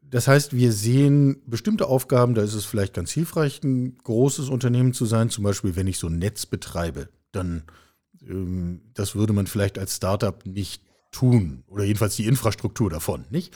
[0.01, 4.93] Das heißt, wir sehen bestimmte Aufgaben, da ist es vielleicht ganz hilfreich, ein großes Unternehmen
[4.93, 5.29] zu sein.
[5.29, 7.63] Zum Beispiel, wenn ich so ein Netz betreibe, dann
[8.27, 13.55] ähm, das würde man vielleicht als Startup nicht tun oder jedenfalls die Infrastruktur davon, nicht?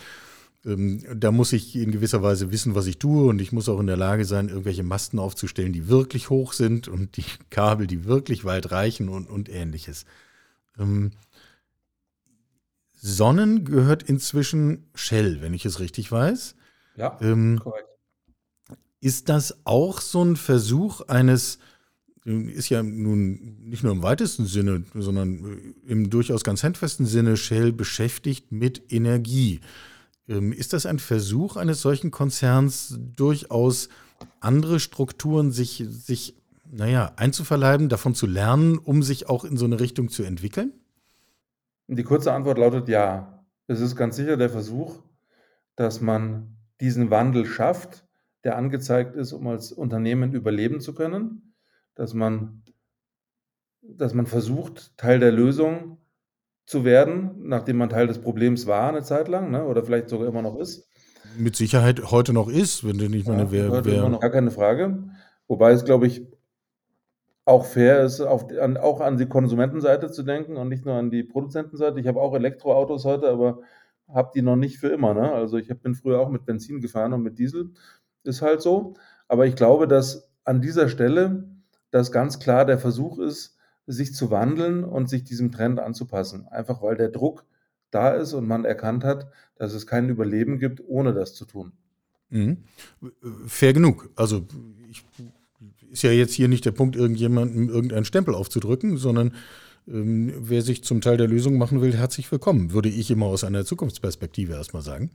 [0.65, 3.79] Ähm, da muss ich in gewisser Weise wissen, was ich tue und ich muss auch
[3.79, 8.05] in der Lage sein, irgendwelche Masten aufzustellen, die wirklich hoch sind und die Kabel, die
[8.05, 10.05] wirklich weit reichen und, und ähnliches.
[10.79, 11.11] Ähm,
[12.93, 16.55] Sonnen gehört inzwischen Shell, wenn ich es richtig weiß.
[16.95, 17.89] Ja, ähm, korrekt.
[19.01, 21.59] Ist das auch so ein Versuch eines,
[22.25, 27.73] ist ja nun nicht nur im weitesten Sinne, sondern im durchaus ganz handfesten Sinne Shell
[27.73, 29.59] beschäftigt mit Energie.
[30.27, 33.89] Ähm, ist das ein Versuch eines solchen Konzerns, durchaus
[34.39, 36.35] andere Strukturen sich, sich
[36.71, 40.73] naja, einzuverleiben, davon zu lernen, um sich auch in so eine Richtung zu entwickeln?
[41.87, 43.45] Die kurze Antwort lautet ja.
[43.67, 45.03] Es ist ganz sicher der Versuch,
[45.75, 48.05] dass man diesen Wandel schafft,
[48.43, 51.52] der angezeigt ist, um als Unternehmen überleben zu können,
[51.95, 52.63] dass man,
[53.81, 55.97] dass man versucht, Teil der Lösung
[56.65, 59.65] zu werden, nachdem man Teil des Problems war eine Zeit lang, ne?
[59.65, 60.89] oder vielleicht sogar immer noch ist.
[61.37, 64.29] Mit Sicherheit heute noch ist, wenn du nicht meine, wer, heute wer immer noch gar
[64.29, 65.03] keine Frage.
[65.47, 66.25] Wobei es, glaube ich,
[67.45, 71.09] auch fair ist, auf, an, auch an die Konsumentenseite zu denken und nicht nur an
[71.09, 71.99] die Produzentenseite.
[71.99, 73.61] Ich habe auch Elektroautos heute, aber
[74.07, 75.13] habe die noch nicht für immer.
[75.13, 75.31] Ne?
[75.31, 77.71] Also ich bin früher auch mit Benzin gefahren und mit Diesel.
[78.23, 78.93] Ist halt so.
[79.27, 81.52] Aber ich glaube, dass an dieser Stelle
[81.93, 86.47] das ganz klar der Versuch ist, sich zu wandeln und sich diesem Trend anzupassen.
[86.47, 87.45] Einfach weil der Druck
[87.91, 91.73] da ist und man erkannt hat, dass es kein Überleben gibt, ohne das zu tun.
[92.29, 92.63] Mhm.
[93.45, 94.09] Fair genug.
[94.15, 94.47] Also
[94.89, 95.05] ich,
[95.91, 99.35] ist ja jetzt hier nicht der Punkt, irgendjemandem irgendeinen Stempel aufzudrücken, sondern
[99.87, 103.43] ähm, wer sich zum Teil der Lösung machen will, herzlich willkommen, würde ich immer aus
[103.43, 105.11] einer Zukunftsperspektive erstmal sagen.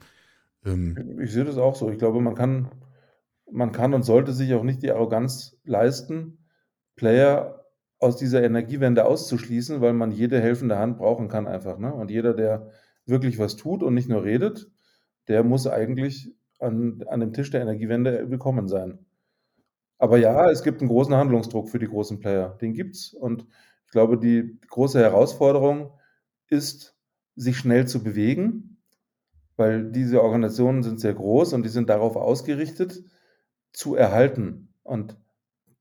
[0.63, 1.91] Ähm, ich sehe das auch so.
[1.91, 2.69] Ich glaube, man kann,
[3.51, 6.38] man kann und sollte sich auch nicht die Arroganz leisten,
[6.99, 7.65] Player
[7.97, 11.77] aus dieser Energiewende auszuschließen, weil man jede helfende Hand brauchen kann einfach.
[11.77, 11.93] Ne?
[11.93, 12.71] Und jeder, der
[13.05, 14.69] wirklich was tut und nicht nur redet,
[15.29, 18.99] der muss eigentlich an, an dem Tisch der Energiewende willkommen sein.
[19.97, 22.57] Aber ja, es gibt einen großen Handlungsdruck für die großen Player.
[22.61, 23.13] Den gibt es.
[23.13, 23.45] Und
[23.85, 25.93] ich glaube, die große Herausforderung
[26.49, 26.97] ist,
[27.37, 28.81] sich schnell zu bewegen,
[29.55, 33.05] weil diese Organisationen sind sehr groß und die sind darauf ausgerichtet,
[33.71, 34.73] zu erhalten.
[34.83, 35.17] Und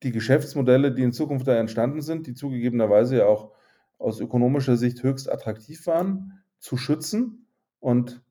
[0.03, 3.53] die Geschäftsmodelle, die in Zukunft da entstanden sind, die zugegebenerweise ja auch
[3.99, 7.47] aus ökonomischer Sicht höchst attraktiv waren, zu schützen
[7.81, 8.23] und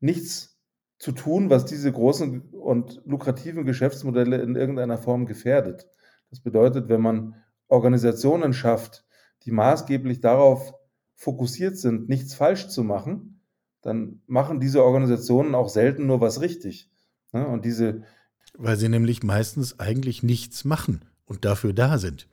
[0.00, 0.58] nichts
[0.98, 5.88] zu tun, was diese großen und lukrativen Geschäftsmodelle in irgendeiner Form gefährdet.
[6.30, 7.34] Das bedeutet, wenn man
[7.68, 9.04] Organisationen schafft,
[9.44, 10.74] die maßgeblich darauf
[11.14, 13.40] fokussiert sind, nichts falsch zu machen,
[13.82, 16.90] dann machen diese Organisationen auch selten nur was richtig.
[17.32, 17.46] Ne?
[17.46, 18.02] Und diese
[18.62, 22.28] Weil sie nämlich meistens eigentlich nichts machen und dafür da sind.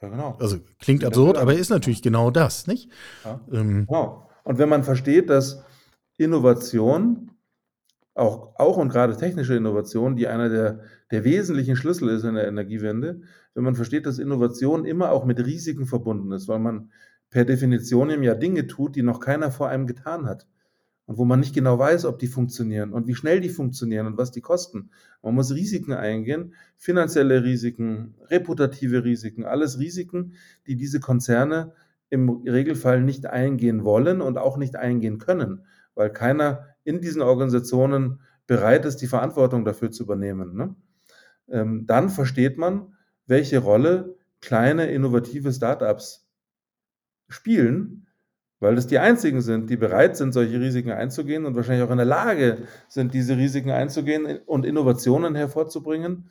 [0.00, 0.36] ja, genau.
[0.40, 2.90] Also klingt absurd, aber ist natürlich genau das, nicht?
[3.24, 3.40] Ja.
[3.52, 4.28] Ähm, Genau.
[4.44, 5.64] Und wenn man versteht, dass
[6.16, 7.32] Innovation,
[8.14, 12.46] auch, auch und gerade technische Innovation, die einer der, der wesentlichen Schlüssel ist in der
[12.46, 13.22] Energiewende,
[13.54, 16.90] wenn man versteht, dass Innovation immer auch mit Risiken verbunden ist, weil man
[17.28, 20.46] per Definition ja Dinge tut, die noch keiner vor einem getan hat.
[21.06, 24.18] Und wo man nicht genau weiß, ob die funktionieren und wie schnell die funktionieren und
[24.18, 24.90] was die kosten.
[25.22, 30.34] Man muss Risiken eingehen, finanzielle Risiken, reputative Risiken, alles Risiken,
[30.66, 31.72] die diese Konzerne
[32.10, 35.64] im Regelfall nicht eingehen wollen und auch nicht eingehen können,
[35.94, 40.56] weil keiner in diesen Organisationen bereit ist, die Verantwortung dafür zu übernehmen.
[40.56, 40.74] Ne?
[41.48, 42.94] Ähm, dann versteht man,
[43.26, 46.28] welche Rolle kleine innovative Startups
[47.28, 48.05] spielen,
[48.60, 51.98] weil das die einzigen sind, die bereit sind, solche Risiken einzugehen und wahrscheinlich auch in
[51.98, 56.30] der Lage sind, diese Risiken einzugehen und Innovationen hervorzubringen,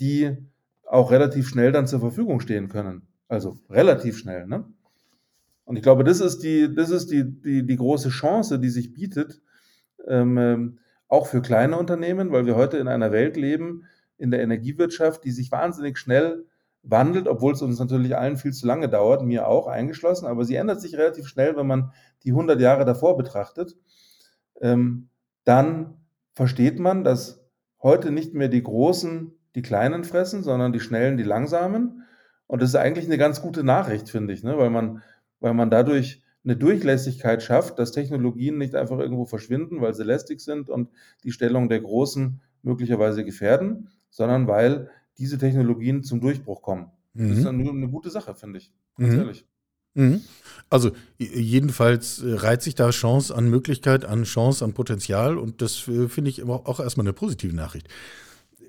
[0.00, 0.36] die
[0.84, 3.08] auch relativ schnell dann zur Verfügung stehen können.
[3.28, 4.46] Also relativ schnell.
[4.46, 4.64] Ne?
[5.64, 8.92] Und ich glaube, das ist die, das ist die, die, die große Chance, die sich
[8.92, 9.40] bietet,
[10.06, 13.84] ähm, ähm, auch für kleine Unternehmen, weil wir heute in einer Welt leben,
[14.18, 16.44] in der Energiewirtschaft, die sich wahnsinnig schnell
[16.82, 20.56] wandelt, obwohl es uns natürlich allen viel zu lange dauert, mir auch eingeschlossen, aber sie
[20.56, 21.92] ändert sich relativ schnell, wenn man
[22.24, 23.76] die 100 Jahre davor betrachtet.
[24.60, 25.08] Ähm,
[25.44, 25.94] dann
[26.34, 27.44] versteht man, dass
[27.82, 32.04] heute nicht mehr die Großen die Kleinen fressen, sondern die Schnellen die Langsamen.
[32.46, 34.58] Und das ist eigentlich eine ganz gute Nachricht, finde ich, ne?
[34.58, 35.02] weil, man,
[35.40, 40.40] weil man dadurch eine Durchlässigkeit schafft, dass Technologien nicht einfach irgendwo verschwinden, weil sie lästig
[40.40, 40.90] sind und
[41.22, 46.90] die Stellung der Großen möglicherweise gefährden, sondern weil diese Technologien zum Durchbruch kommen.
[47.14, 47.68] Das ist mhm.
[47.68, 48.72] eine, gute Sache, finde ich.
[48.96, 49.18] Ganz Mhm.
[49.18, 49.44] ehrlich.
[49.94, 50.22] Mhm.
[50.70, 55.86] Also jedenfalls äh, reiht sich da Chance an Möglichkeit, an Chance, an Potenzial und das
[55.86, 57.88] äh, finde ich auch erstmal eine positive Nachricht.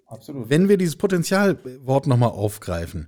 [0.06, 0.50] Absolut.
[0.50, 3.08] Wenn wir dieses Potenzialwort nochmal aufgreifen,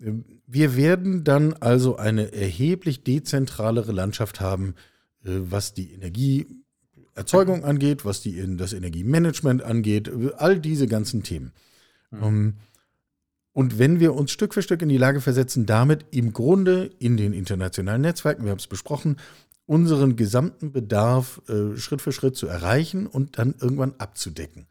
[0.00, 0.12] äh,
[0.46, 4.74] wir werden dann also eine erheblich dezentralere Landschaft haben,
[5.24, 11.52] äh, was die Energieerzeugung angeht, was die, das Energiemanagement angeht, all diese ganzen Themen.
[12.10, 12.54] Mhm.
[13.52, 17.16] Und wenn wir uns Stück für Stück in die Lage versetzen, damit im Grunde in
[17.16, 19.16] den internationalen Netzwerken, wir haben es besprochen,
[19.66, 24.66] unseren gesamten Bedarf äh, Schritt für Schritt zu erreichen und dann irgendwann abzudecken.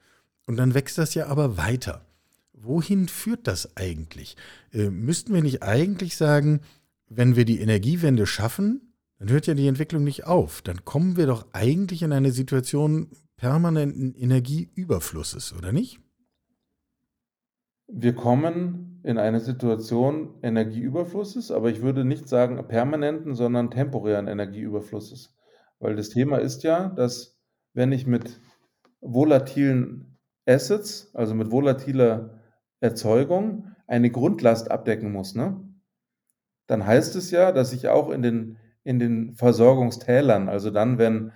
[0.46, 2.06] Und dann wächst das ja aber weiter.
[2.54, 4.36] Wohin führt das eigentlich?
[4.74, 6.62] Äh, müssten wir nicht eigentlich sagen,
[7.08, 10.62] wenn wir die Energiewende schaffen, dann hört ja die Entwicklung nicht auf.
[10.62, 16.00] Dann kommen wir doch eigentlich in eine Situation permanenten Energieüberflusses, oder nicht?
[17.92, 25.36] Wir kommen in eine Situation Energieüberflusses, aber ich würde nicht sagen permanenten, sondern temporären Energieüberflusses.
[25.80, 27.40] Weil das Thema ist ja, dass
[27.74, 28.40] wenn ich mit
[29.02, 32.42] volatilen Assets, also mit volatiler
[32.80, 35.60] Erzeugung, eine Grundlast abdecken muss, ne?
[36.68, 41.32] dann heißt es ja, dass ich auch in den, in den Versorgungstälern, also dann, wenn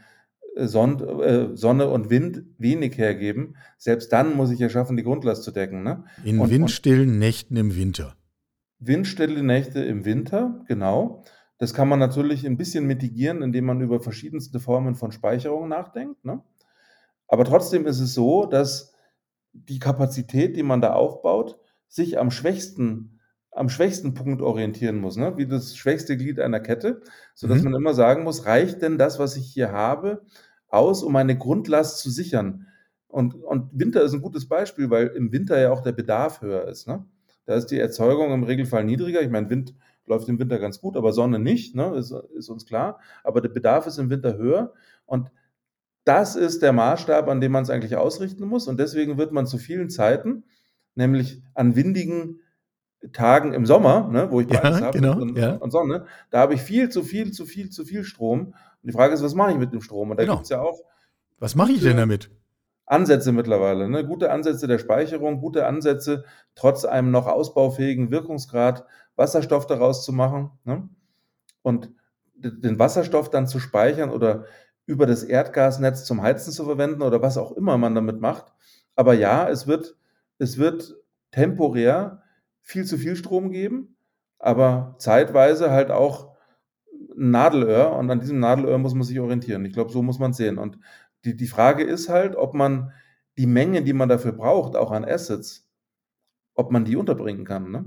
[0.55, 5.03] äh, Sonn, äh, Sonne und Wind wenig hergeben, selbst dann muss ich ja schaffen, die
[5.03, 5.83] Grundlast zu decken.
[5.83, 6.05] Ne?
[6.23, 8.15] In Und- windstillen Nächten im Winter.
[8.79, 11.23] Windstille Nächte im Winter, genau.
[11.57, 16.25] Das kann man natürlich ein bisschen mitigieren, indem man über verschiedenste Formen von Speicherung nachdenkt.
[16.25, 16.41] Ne?
[17.27, 18.93] Aber trotzdem ist es so, dass
[19.53, 23.12] die Kapazität, die man da aufbaut, sich am schwächsten,
[23.55, 25.37] am schwächsten Punkt orientieren muss, ne?
[25.37, 27.01] wie das schwächste Glied einer Kette,
[27.35, 27.65] sodass Mhm.
[27.71, 30.23] man immer sagen muss, reicht denn das, was ich hier habe,
[30.67, 32.67] aus, um eine Grundlast zu sichern?
[33.07, 36.67] Und, und Winter ist ein gutes Beispiel, weil im Winter ja auch der Bedarf höher
[36.67, 36.87] ist.
[36.87, 37.05] Ne?
[37.45, 39.21] Da ist die Erzeugung im Regelfall niedriger.
[39.21, 39.75] Ich meine, Wind
[40.07, 41.95] läuft im Winter ganz gut, aber Sonne nicht, ne?
[41.95, 42.99] ist, ist uns klar.
[43.23, 44.73] Aber der Bedarf ist im Winter höher.
[45.05, 45.29] Und
[46.05, 48.67] das ist der Maßstab, an dem man es eigentlich ausrichten muss.
[48.67, 50.43] Und deswegen wird man zu vielen Zeiten,
[50.95, 52.41] nämlich an windigen
[53.11, 55.55] Tagen im Sommer, ne, wo ich Ja, beides habe genau, und, ja.
[55.55, 58.47] und Sonne, da habe ich viel zu viel, zu viel, zu viel Strom.
[58.47, 60.11] Und die Frage ist, was mache ich mit dem Strom?
[60.11, 60.35] Und da Genau.
[60.35, 60.79] gibt es ja auch
[61.39, 62.31] Was mache ich denn damit?
[62.85, 64.05] Ansätze mittlerweile, ne?
[64.05, 68.85] gute Ansätze der Speicherung, gute Ansätze, trotz einem noch ausbaufähigen Wirkungsgrad
[69.15, 70.89] Wasserstoff daraus zu machen ne?
[71.61, 71.91] und
[72.35, 74.45] den Wasserstoff dann zu speichern oder
[74.85, 78.51] über das Erdgasnetz zum Heizen zu verwenden oder was auch immer man damit macht.
[78.95, 79.95] Aber ja, es wird,
[80.39, 80.95] es wird
[81.31, 82.22] temporär
[82.63, 83.95] viel zu viel Strom geben,
[84.39, 86.34] aber zeitweise halt auch
[87.15, 89.65] ein Nadelöhr und an diesem Nadelöhr muss man sich orientieren.
[89.65, 90.58] Ich glaube, so muss man es sehen.
[90.58, 90.80] Und
[91.26, 92.91] die, die Frage ist halt, ob man
[93.38, 95.69] die Menge, die man dafür braucht, auch an Assets,
[96.56, 97.86] ob man die unterbringen kann, ne?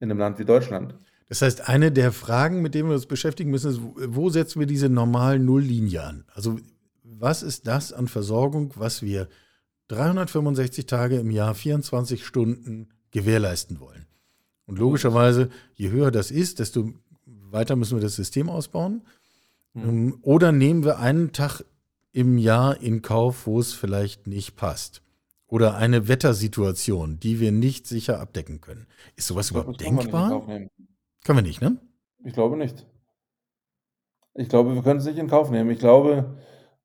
[0.00, 0.94] in einem Land wie Deutschland.
[1.28, 4.66] Das heißt, eine der Fragen, mit denen wir uns beschäftigen müssen, ist, wo setzen wir
[4.66, 6.24] diese normalen Nulllinie an?
[6.34, 6.58] Also
[7.04, 9.28] was ist das an Versorgung, was wir
[9.88, 14.06] 365 Tage im Jahr, 24 Stunden gewährleisten wollen?
[14.66, 16.92] Und logischerweise, je höher das ist, desto
[17.26, 19.02] weiter müssen wir das System ausbauen.
[19.74, 20.18] Mhm.
[20.22, 21.62] Oder nehmen wir einen Tag
[22.12, 25.02] im Jahr in Kauf, wo es vielleicht nicht passt.
[25.46, 28.86] Oder eine Wettersituation, die wir nicht sicher abdecken können.
[29.16, 30.30] Ist sowas Ich glaube, überhaupt denkbar?
[30.30, 30.70] Kauf nehmen.
[31.24, 31.76] Können wir nicht, ne?
[32.24, 32.86] Ich glaube nicht.
[34.34, 35.70] Ich glaube, wir können es nicht in Kauf nehmen.
[35.70, 36.38] Ich glaube,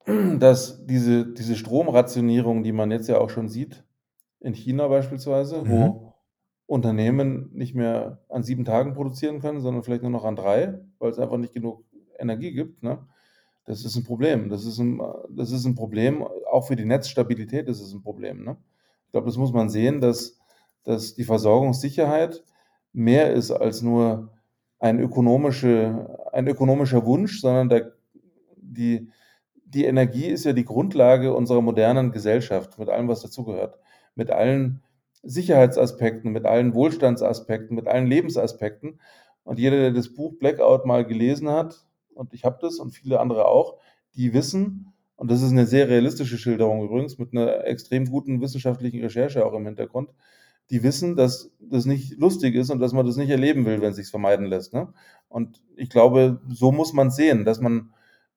[0.39, 3.83] dass diese, diese Stromrationierung, die man jetzt ja auch schon sieht,
[4.39, 5.69] in China beispielsweise, Mhm.
[5.69, 6.06] wo
[6.67, 11.09] Unternehmen nicht mehr an sieben Tagen produzieren können, sondern vielleicht nur noch an drei, weil
[11.09, 11.83] es einfach nicht genug
[12.19, 12.99] Energie gibt, ne?
[13.65, 14.49] Das ist ein Problem.
[14.49, 18.43] Das ist ein, das ist ein Problem, auch für die Netzstabilität ist es ein Problem,
[18.43, 18.57] ne?
[19.05, 20.37] Ich glaube, das muss man sehen, dass,
[20.83, 22.43] dass die Versorgungssicherheit
[22.91, 24.33] mehr ist als nur
[24.79, 27.93] ein, ökonomische, ein ökonomischer Wunsch, sondern der,
[28.57, 29.09] die,
[29.65, 33.79] die Energie ist ja die Grundlage unserer modernen Gesellschaft, mit allem, was dazugehört.
[34.15, 34.81] Mit allen
[35.23, 38.99] Sicherheitsaspekten, mit allen Wohlstandsaspekten, mit allen Lebensaspekten.
[39.43, 43.19] Und jeder, der das Buch Blackout mal gelesen hat, und ich habe das und viele
[43.19, 43.77] andere auch,
[44.15, 49.01] die wissen, und das ist eine sehr realistische Schilderung übrigens, mit einer extrem guten wissenschaftlichen
[49.01, 50.09] Recherche auch im Hintergrund,
[50.69, 53.91] die wissen, dass das nicht lustig ist und dass man das nicht erleben will, wenn
[53.91, 54.73] es sich vermeiden lässt.
[54.73, 54.93] Ne?
[55.29, 57.93] Und ich glaube, so muss man sehen, dass man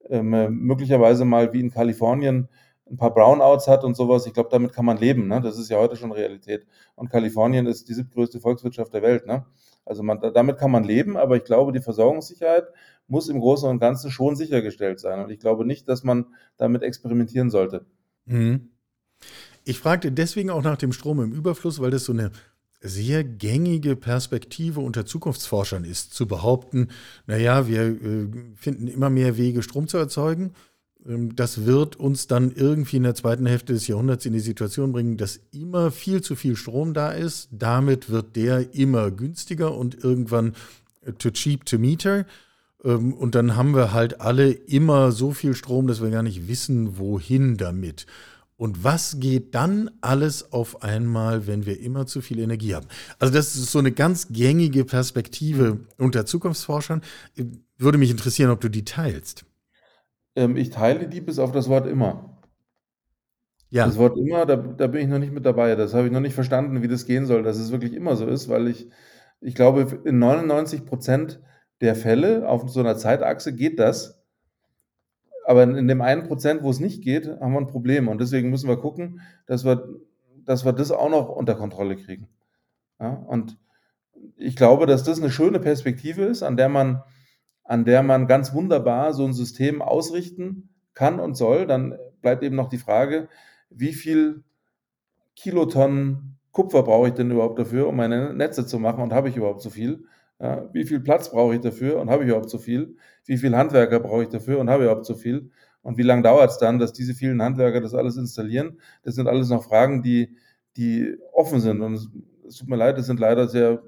[0.09, 2.49] ähm, möglicherweise mal wie in Kalifornien
[2.91, 4.27] ein paar Brownouts hat und sowas.
[4.27, 5.29] Ich glaube, damit kann man leben.
[5.29, 5.41] Ne?
[5.41, 6.67] Das ist ja heute schon Realität.
[6.97, 9.27] Und Kalifornien ist die siebtgrößte Volkswirtschaft der Welt.
[9.27, 9.47] Ne?
[9.85, 12.65] Also man, damit kann man leben, aber ich glaube, die Versorgungssicherheit
[13.07, 15.23] muss im Großen und Ganzen schon sichergestellt sein.
[15.25, 16.27] Und ich glaube nicht, dass man
[16.57, 17.87] damit experimentieren sollte.
[18.27, 18.71] Mhm.
[19.65, 22.31] Ich fragte deswegen auch nach dem Strom im Überfluss, weil das so eine
[22.81, 26.89] sehr gängige Perspektive unter Zukunftsforschern ist, zu behaupten,
[27.27, 30.55] naja, wir äh, finden immer mehr Wege, Strom zu erzeugen.
[31.07, 34.93] Ähm, Das wird uns dann irgendwie in der zweiten Hälfte des Jahrhunderts in die Situation
[34.93, 37.49] bringen, dass immer viel zu viel Strom da ist.
[37.53, 40.55] Damit wird der immer günstiger und irgendwann
[41.03, 42.27] äh, too cheap to meter.
[42.85, 46.49] Ähm, Und dann haben wir halt alle immer so viel Strom, dass wir gar nicht
[46.49, 48.07] wissen, wohin damit.
[48.57, 52.87] Und was geht dann alles auf einmal, wenn wir immer zu viel Energie haben?
[53.19, 57.01] Also das ist so eine ganz gängige Perspektive unter Zukunftsforschern.
[57.37, 57.45] Äh,
[57.79, 59.47] Würde mich interessieren, ob du die teilst.
[60.41, 62.39] Ähm, ich teile die bis auf das Wort immer.
[63.69, 65.77] Ja, Das Wort immer, da, da bin ich noch nicht mit dabei.
[65.77, 68.27] Das habe ich noch nicht verstanden, wie das gehen soll, dass es wirklich immer so
[68.27, 68.89] ist, weil ich,
[69.41, 71.41] ich glaube, in 99 Prozent
[71.81, 74.21] der Fälle auf so einer Zeitachse geht das.
[75.47, 78.09] Aber in, dem einen Prozent, wo es nicht geht, haben wir ein Problem.
[78.09, 79.89] Und deswegen müssen wir gucken, dass wir,
[80.45, 82.29] dass wir das auch noch unter Kontrolle kriegen.
[82.99, 83.11] Ja?
[83.11, 83.57] Und
[84.37, 87.03] ich glaube, dass das eine schöne Perspektive ist, an der man,
[87.71, 91.69] an der man ganz wunderbar so ein System ausrichten kann und soll.
[91.69, 93.29] Dann bleibt eben noch die Frage,
[93.71, 94.43] wie viel
[95.37, 99.37] Kilotonnen Kupfer brauche ich denn überhaupt dafür, um meine Netze zu machen und habe ich
[99.37, 100.05] überhaupt so viel?
[100.41, 102.97] Ja, wie viel Platz brauche ich dafür und habe ich überhaupt so viel?
[103.25, 105.53] Wie viele Handwerker brauche ich dafür und habe ich überhaupt so viel?
[105.83, 108.81] Und wie lange dauert es dann, dass diese vielen Handwerker das alles installieren?
[109.05, 110.37] Das sind alles noch Fragen, die,
[110.77, 111.83] die offen sind.
[111.83, 111.95] Und
[112.49, 113.81] es tut mir leid, das sind leider sehr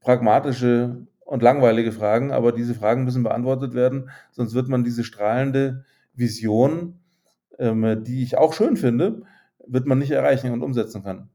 [0.00, 5.84] pragmatische und langweilige Fragen, aber diese Fragen müssen beantwortet werden, sonst wird man diese strahlende
[6.14, 7.00] Vision,
[7.58, 9.22] ähm, die ich auch schön finde,
[9.66, 11.28] wird man nicht erreichen und umsetzen können.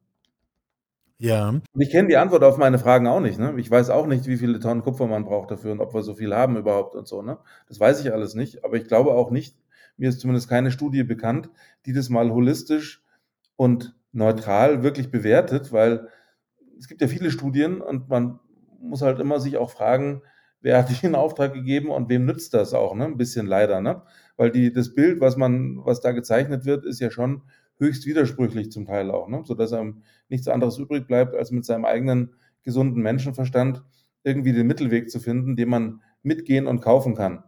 [1.19, 1.49] ja.
[1.49, 3.37] Und ich kenne die Antwort auf meine Fragen auch nicht.
[3.37, 3.53] Ne?
[3.57, 6.15] Ich weiß auch nicht, wie viele Tonnen Kupfer man braucht dafür und ob wir so
[6.15, 7.21] viel haben überhaupt und so.
[7.21, 7.37] Ne?
[7.67, 8.65] Das weiß ich alles nicht.
[8.65, 9.55] Aber ich glaube auch nicht,
[9.97, 11.51] mir ist zumindest keine Studie bekannt,
[11.85, 13.03] die das mal holistisch
[13.57, 16.07] und neutral wirklich bewertet, weil
[16.79, 18.39] es gibt ja viele Studien und man
[18.83, 20.21] muss halt immer sich auch fragen,
[20.61, 23.05] wer hat die in Auftrag gegeben und wem nützt das auch, ne?
[23.05, 24.03] Ein bisschen leider, ne?
[24.37, 27.43] Weil die, das Bild, was man, was da gezeichnet wird, ist ja schon
[27.77, 29.41] höchst widersprüchlich zum Teil auch, ne?
[29.45, 33.83] Sodass einem nichts anderes übrig bleibt, als mit seinem eigenen gesunden Menschenverstand
[34.23, 37.43] irgendwie den Mittelweg zu finden, den man mitgehen und kaufen kann.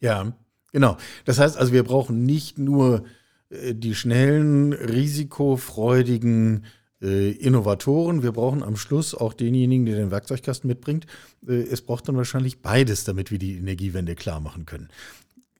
[0.00, 0.36] Ja,
[0.72, 0.96] genau.
[1.24, 3.04] Das heißt also, wir brauchen nicht nur
[3.50, 6.64] äh, die schnellen, risikofreudigen
[7.02, 11.06] Innovatoren, wir brauchen am Schluss auch denjenigen, der den Werkzeugkasten mitbringt.
[11.46, 14.88] Äh, es braucht dann wahrscheinlich beides, damit wir die Energiewende klar machen können.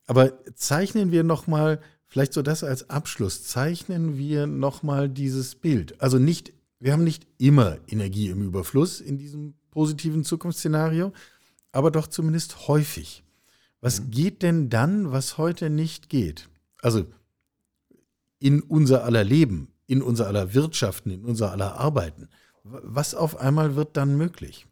[0.05, 6.01] Aber zeichnen wir nochmal, vielleicht so das als Abschluss, zeichnen wir nochmal dieses Bild.
[6.01, 11.13] Also nicht Wir haben nicht immer Energie im Überfluss in diesem positiven Zukunftsszenario,
[11.71, 13.23] aber doch zumindest häufig.
[13.81, 14.11] Was mhm.
[14.11, 16.47] geht denn dann, was heute nicht geht?
[16.81, 17.05] Also
[18.39, 22.27] in unser aller Leben, in unser aller Wirtschaften, in unser aller Arbeiten.
[22.63, 24.65] Was auf einmal wird dann möglich?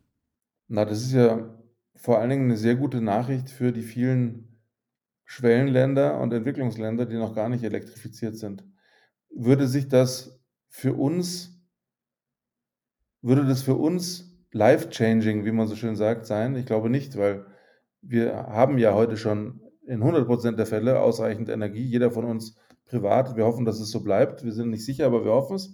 [0.67, 1.47] Na, das ist ja
[1.95, 4.47] vor allen Dingen eine sehr gute Nachricht für die vielen
[5.25, 8.63] Schwellenländer und Entwicklungsländer, die noch gar nicht elektrifiziert sind.
[9.29, 11.61] Würde sich das für uns,
[13.21, 16.55] würde das für uns life-changing, wie man so schön sagt, sein?
[16.55, 17.45] Ich glaube nicht, weil
[18.01, 22.57] wir haben ja heute schon in 100 Prozent der Fälle ausreichend Energie, jeder von uns
[22.91, 23.35] privat.
[23.35, 24.43] Wir hoffen, dass es so bleibt.
[24.43, 25.73] Wir sind nicht sicher, aber wir hoffen es.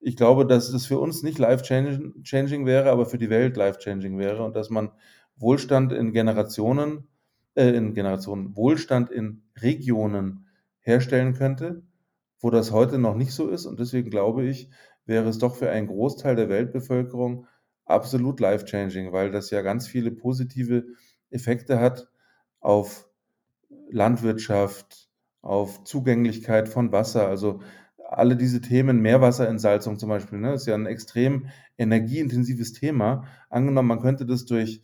[0.00, 4.44] Ich glaube, dass das für uns nicht life-changing wäre, aber für die Welt life-changing wäre
[4.44, 4.92] und dass man
[5.36, 7.08] Wohlstand in Generationen,
[7.54, 10.46] äh, in Generationen, Wohlstand in Regionen
[10.80, 11.82] herstellen könnte,
[12.38, 13.66] wo das heute noch nicht so ist.
[13.66, 14.70] Und deswegen glaube ich,
[15.06, 17.46] wäre es doch für einen Großteil der Weltbevölkerung
[17.86, 20.84] absolut life-changing, weil das ja ganz viele positive
[21.30, 22.08] Effekte hat
[22.60, 23.08] auf
[23.90, 25.07] Landwirtschaft,
[25.42, 27.28] auf Zugänglichkeit von Wasser.
[27.28, 27.60] Also
[28.08, 33.24] alle diese Themen, Meerwasserentsalzung zum Beispiel, ne, ist ja ein extrem energieintensives Thema.
[33.50, 34.82] Angenommen, man könnte das durch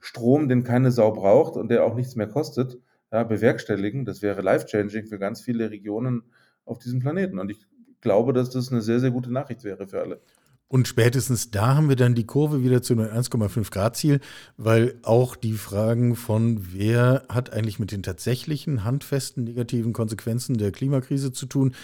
[0.00, 2.78] Strom, den keine Sau braucht und der auch nichts mehr kostet,
[3.10, 4.04] ja, bewerkstelligen.
[4.04, 6.22] Das wäre life-changing für ganz viele Regionen
[6.64, 7.38] auf diesem Planeten.
[7.38, 7.66] Und ich
[8.00, 10.20] glaube, dass das eine sehr, sehr gute Nachricht wäre für alle.
[10.68, 14.20] Und spätestens da haben wir dann die Kurve wieder zu einem 1,5 Grad Ziel,
[14.56, 20.72] weil auch die Fragen von, wer hat eigentlich mit den tatsächlichen handfesten negativen Konsequenzen der
[20.72, 21.74] Klimakrise zu tun,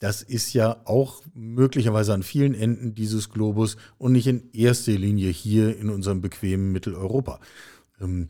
[0.00, 5.30] das ist ja auch möglicherweise an vielen Enden dieses Globus und nicht in erster Linie
[5.30, 7.40] hier in unserem bequemen Mitteleuropa.
[8.00, 8.28] Ähm,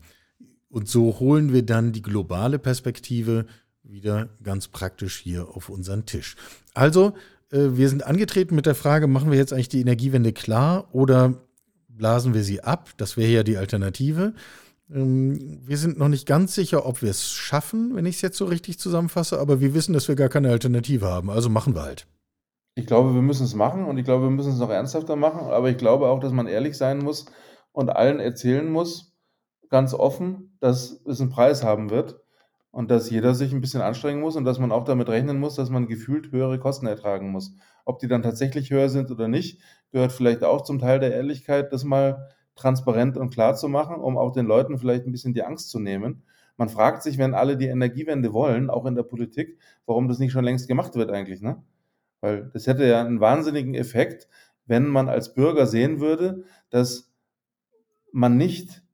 [0.69, 3.45] und so holen wir dann die globale Perspektive
[3.83, 6.35] wieder ganz praktisch hier auf unseren Tisch.
[6.73, 7.13] Also,
[7.51, 11.35] wir sind angetreten mit der Frage, machen wir jetzt eigentlich die Energiewende klar oder
[11.87, 12.89] blasen wir sie ab?
[12.97, 14.33] Das wäre ja die Alternative.
[14.91, 18.37] Ähm, wir sind noch nicht ganz sicher, ob wir es schaffen, wenn ich es jetzt
[18.37, 21.29] so richtig zusammenfasse, aber wir wissen, dass wir gar keine Alternative haben.
[21.29, 22.07] Also machen wir halt.
[22.75, 25.47] Ich glaube, wir müssen es machen und ich glaube, wir müssen es noch ernsthafter machen,
[25.47, 27.25] aber ich glaube auch, dass man ehrlich sein muss
[27.71, 29.13] und allen erzählen muss,
[29.69, 32.24] ganz offen, dass es einen Preis haben wird
[32.75, 35.55] und dass jeder sich ein bisschen anstrengen muss und dass man auch damit rechnen muss,
[35.55, 37.55] dass man gefühlt höhere Kosten ertragen muss.
[37.85, 39.61] Ob die dann tatsächlich höher sind oder nicht,
[39.93, 44.17] gehört vielleicht auch zum Teil der Ehrlichkeit, das mal transparent und klar zu machen, um
[44.17, 46.23] auch den Leuten vielleicht ein bisschen die Angst zu nehmen.
[46.57, 50.33] Man fragt sich, wenn alle die Energiewende wollen, auch in der Politik, warum das nicht
[50.33, 51.63] schon längst gemacht wird eigentlich, ne?
[52.19, 54.27] Weil das hätte ja einen wahnsinnigen Effekt,
[54.65, 57.09] wenn man als Bürger sehen würde, dass
[58.11, 58.84] man nicht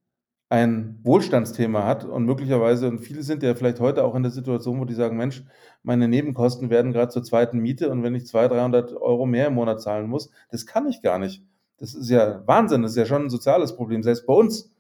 [0.52, 4.82] ein Wohlstandsthema hat und möglicherweise, und viele sind ja vielleicht heute auch in der Situation,
[4.82, 5.46] wo die sagen, Mensch,
[5.82, 9.54] meine Nebenkosten werden gerade zur zweiten Miete und wenn ich 200, 300 Euro mehr im
[9.54, 11.42] Monat zahlen muss, das kann ich gar nicht.
[11.78, 14.74] Das ist ja Wahnsinn, das ist ja schon ein soziales Problem, selbst bei uns,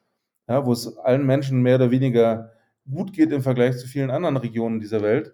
[0.50, 2.52] ja, wo es allen Menschen mehr oder weniger
[2.94, 5.34] gut geht im Vergleich zu vielen anderen Regionen dieser Welt.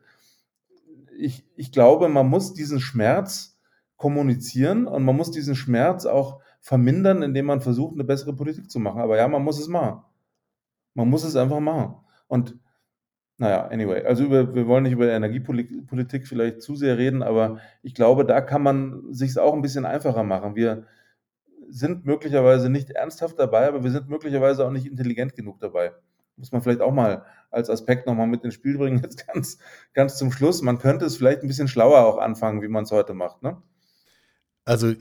[1.17, 3.57] Ich, ich glaube, man muss diesen Schmerz
[3.95, 8.77] kommunizieren und man muss diesen Schmerz auch vermindern, indem man versucht, eine bessere Politik zu
[8.77, 9.01] machen.
[9.01, 10.03] Aber ja, man muss es machen.
[10.97, 11.95] Man muss es einfach machen.
[12.27, 12.57] Und
[13.37, 17.93] naja, anyway, also über, wir wollen nicht über Energiepolitik vielleicht zu sehr reden, aber ich
[17.93, 20.55] glaube, da kann man sich auch ein bisschen einfacher machen.
[20.55, 20.87] Wir
[21.69, 25.91] sind möglicherweise nicht ernsthaft dabei, aber wir sind möglicherweise auch nicht intelligent genug dabei.
[26.35, 29.59] Muss man vielleicht auch mal als Aspekt nochmal mit ins Spiel bringen, jetzt ganz,
[29.93, 30.63] ganz zum Schluss.
[30.63, 33.43] Man könnte es vielleicht ein bisschen schlauer auch anfangen, wie man es heute macht.
[33.43, 33.61] Ne?
[34.65, 34.95] Also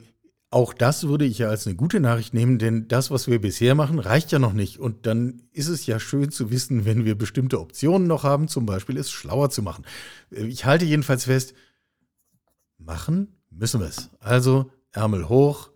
[0.49, 3.75] auch das würde ich ja als eine gute Nachricht nehmen, denn das, was wir bisher
[3.75, 4.79] machen, reicht ja noch nicht.
[4.79, 8.65] Und dann ist es ja schön zu wissen, wenn wir bestimmte Optionen noch haben, zum
[8.65, 9.85] Beispiel es schlauer zu machen.
[10.29, 11.53] Ich halte jedenfalls fest,
[12.77, 14.09] machen müssen wir es.
[14.19, 15.69] Also Ärmel hoch,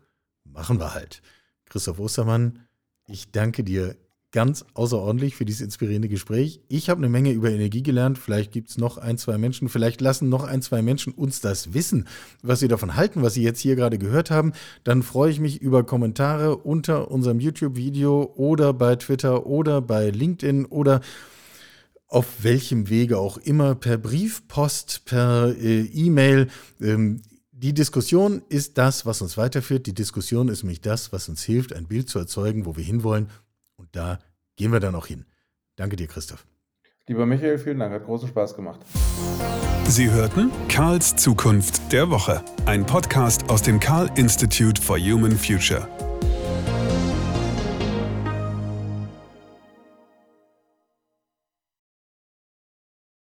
[0.44, 1.22] machen wir halt.
[1.66, 2.68] Christoph Ostermann,
[3.08, 3.98] ich danke dir
[4.32, 6.62] ganz außerordentlich für dieses inspirierende Gespräch.
[6.70, 8.18] Ich habe eine Menge über Energie gelernt.
[8.18, 11.74] Vielleicht gibt es noch ein, zwei Menschen, vielleicht lassen noch ein, zwei Menschen uns das
[11.74, 12.08] wissen,
[12.42, 14.54] was sie davon halten, was sie jetzt hier gerade gehört haben.
[14.84, 20.66] Dann freue ich mich über Kommentare unter unserem YouTube-Video oder bei Twitter oder bei LinkedIn
[20.66, 21.02] oder
[22.08, 26.48] auf welchem Wege auch immer, per Briefpost, per äh, E-Mail.
[26.82, 27.22] Ähm,
[27.52, 29.86] die Diskussion ist das, was uns weiterführt.
[29.88, 33.28] Die Diskussion ist nämlich das, was uns hilft, ein Bild zu erzeugen, wo wir hinwollen
[33.82, 34.20] und da
[34.56, 35.26] gehen wir dann auch hin.
[35.76, 36.46] Danke dir, Christoph.
[37.08, 38.80] Lieber Michael, vielen Dank, hat großen Spaß gemacht.
[39.86, 45.88] Sie hörten Karls Zukunft der Woche, ein Podcast aus dem Karl Institute for Human Future.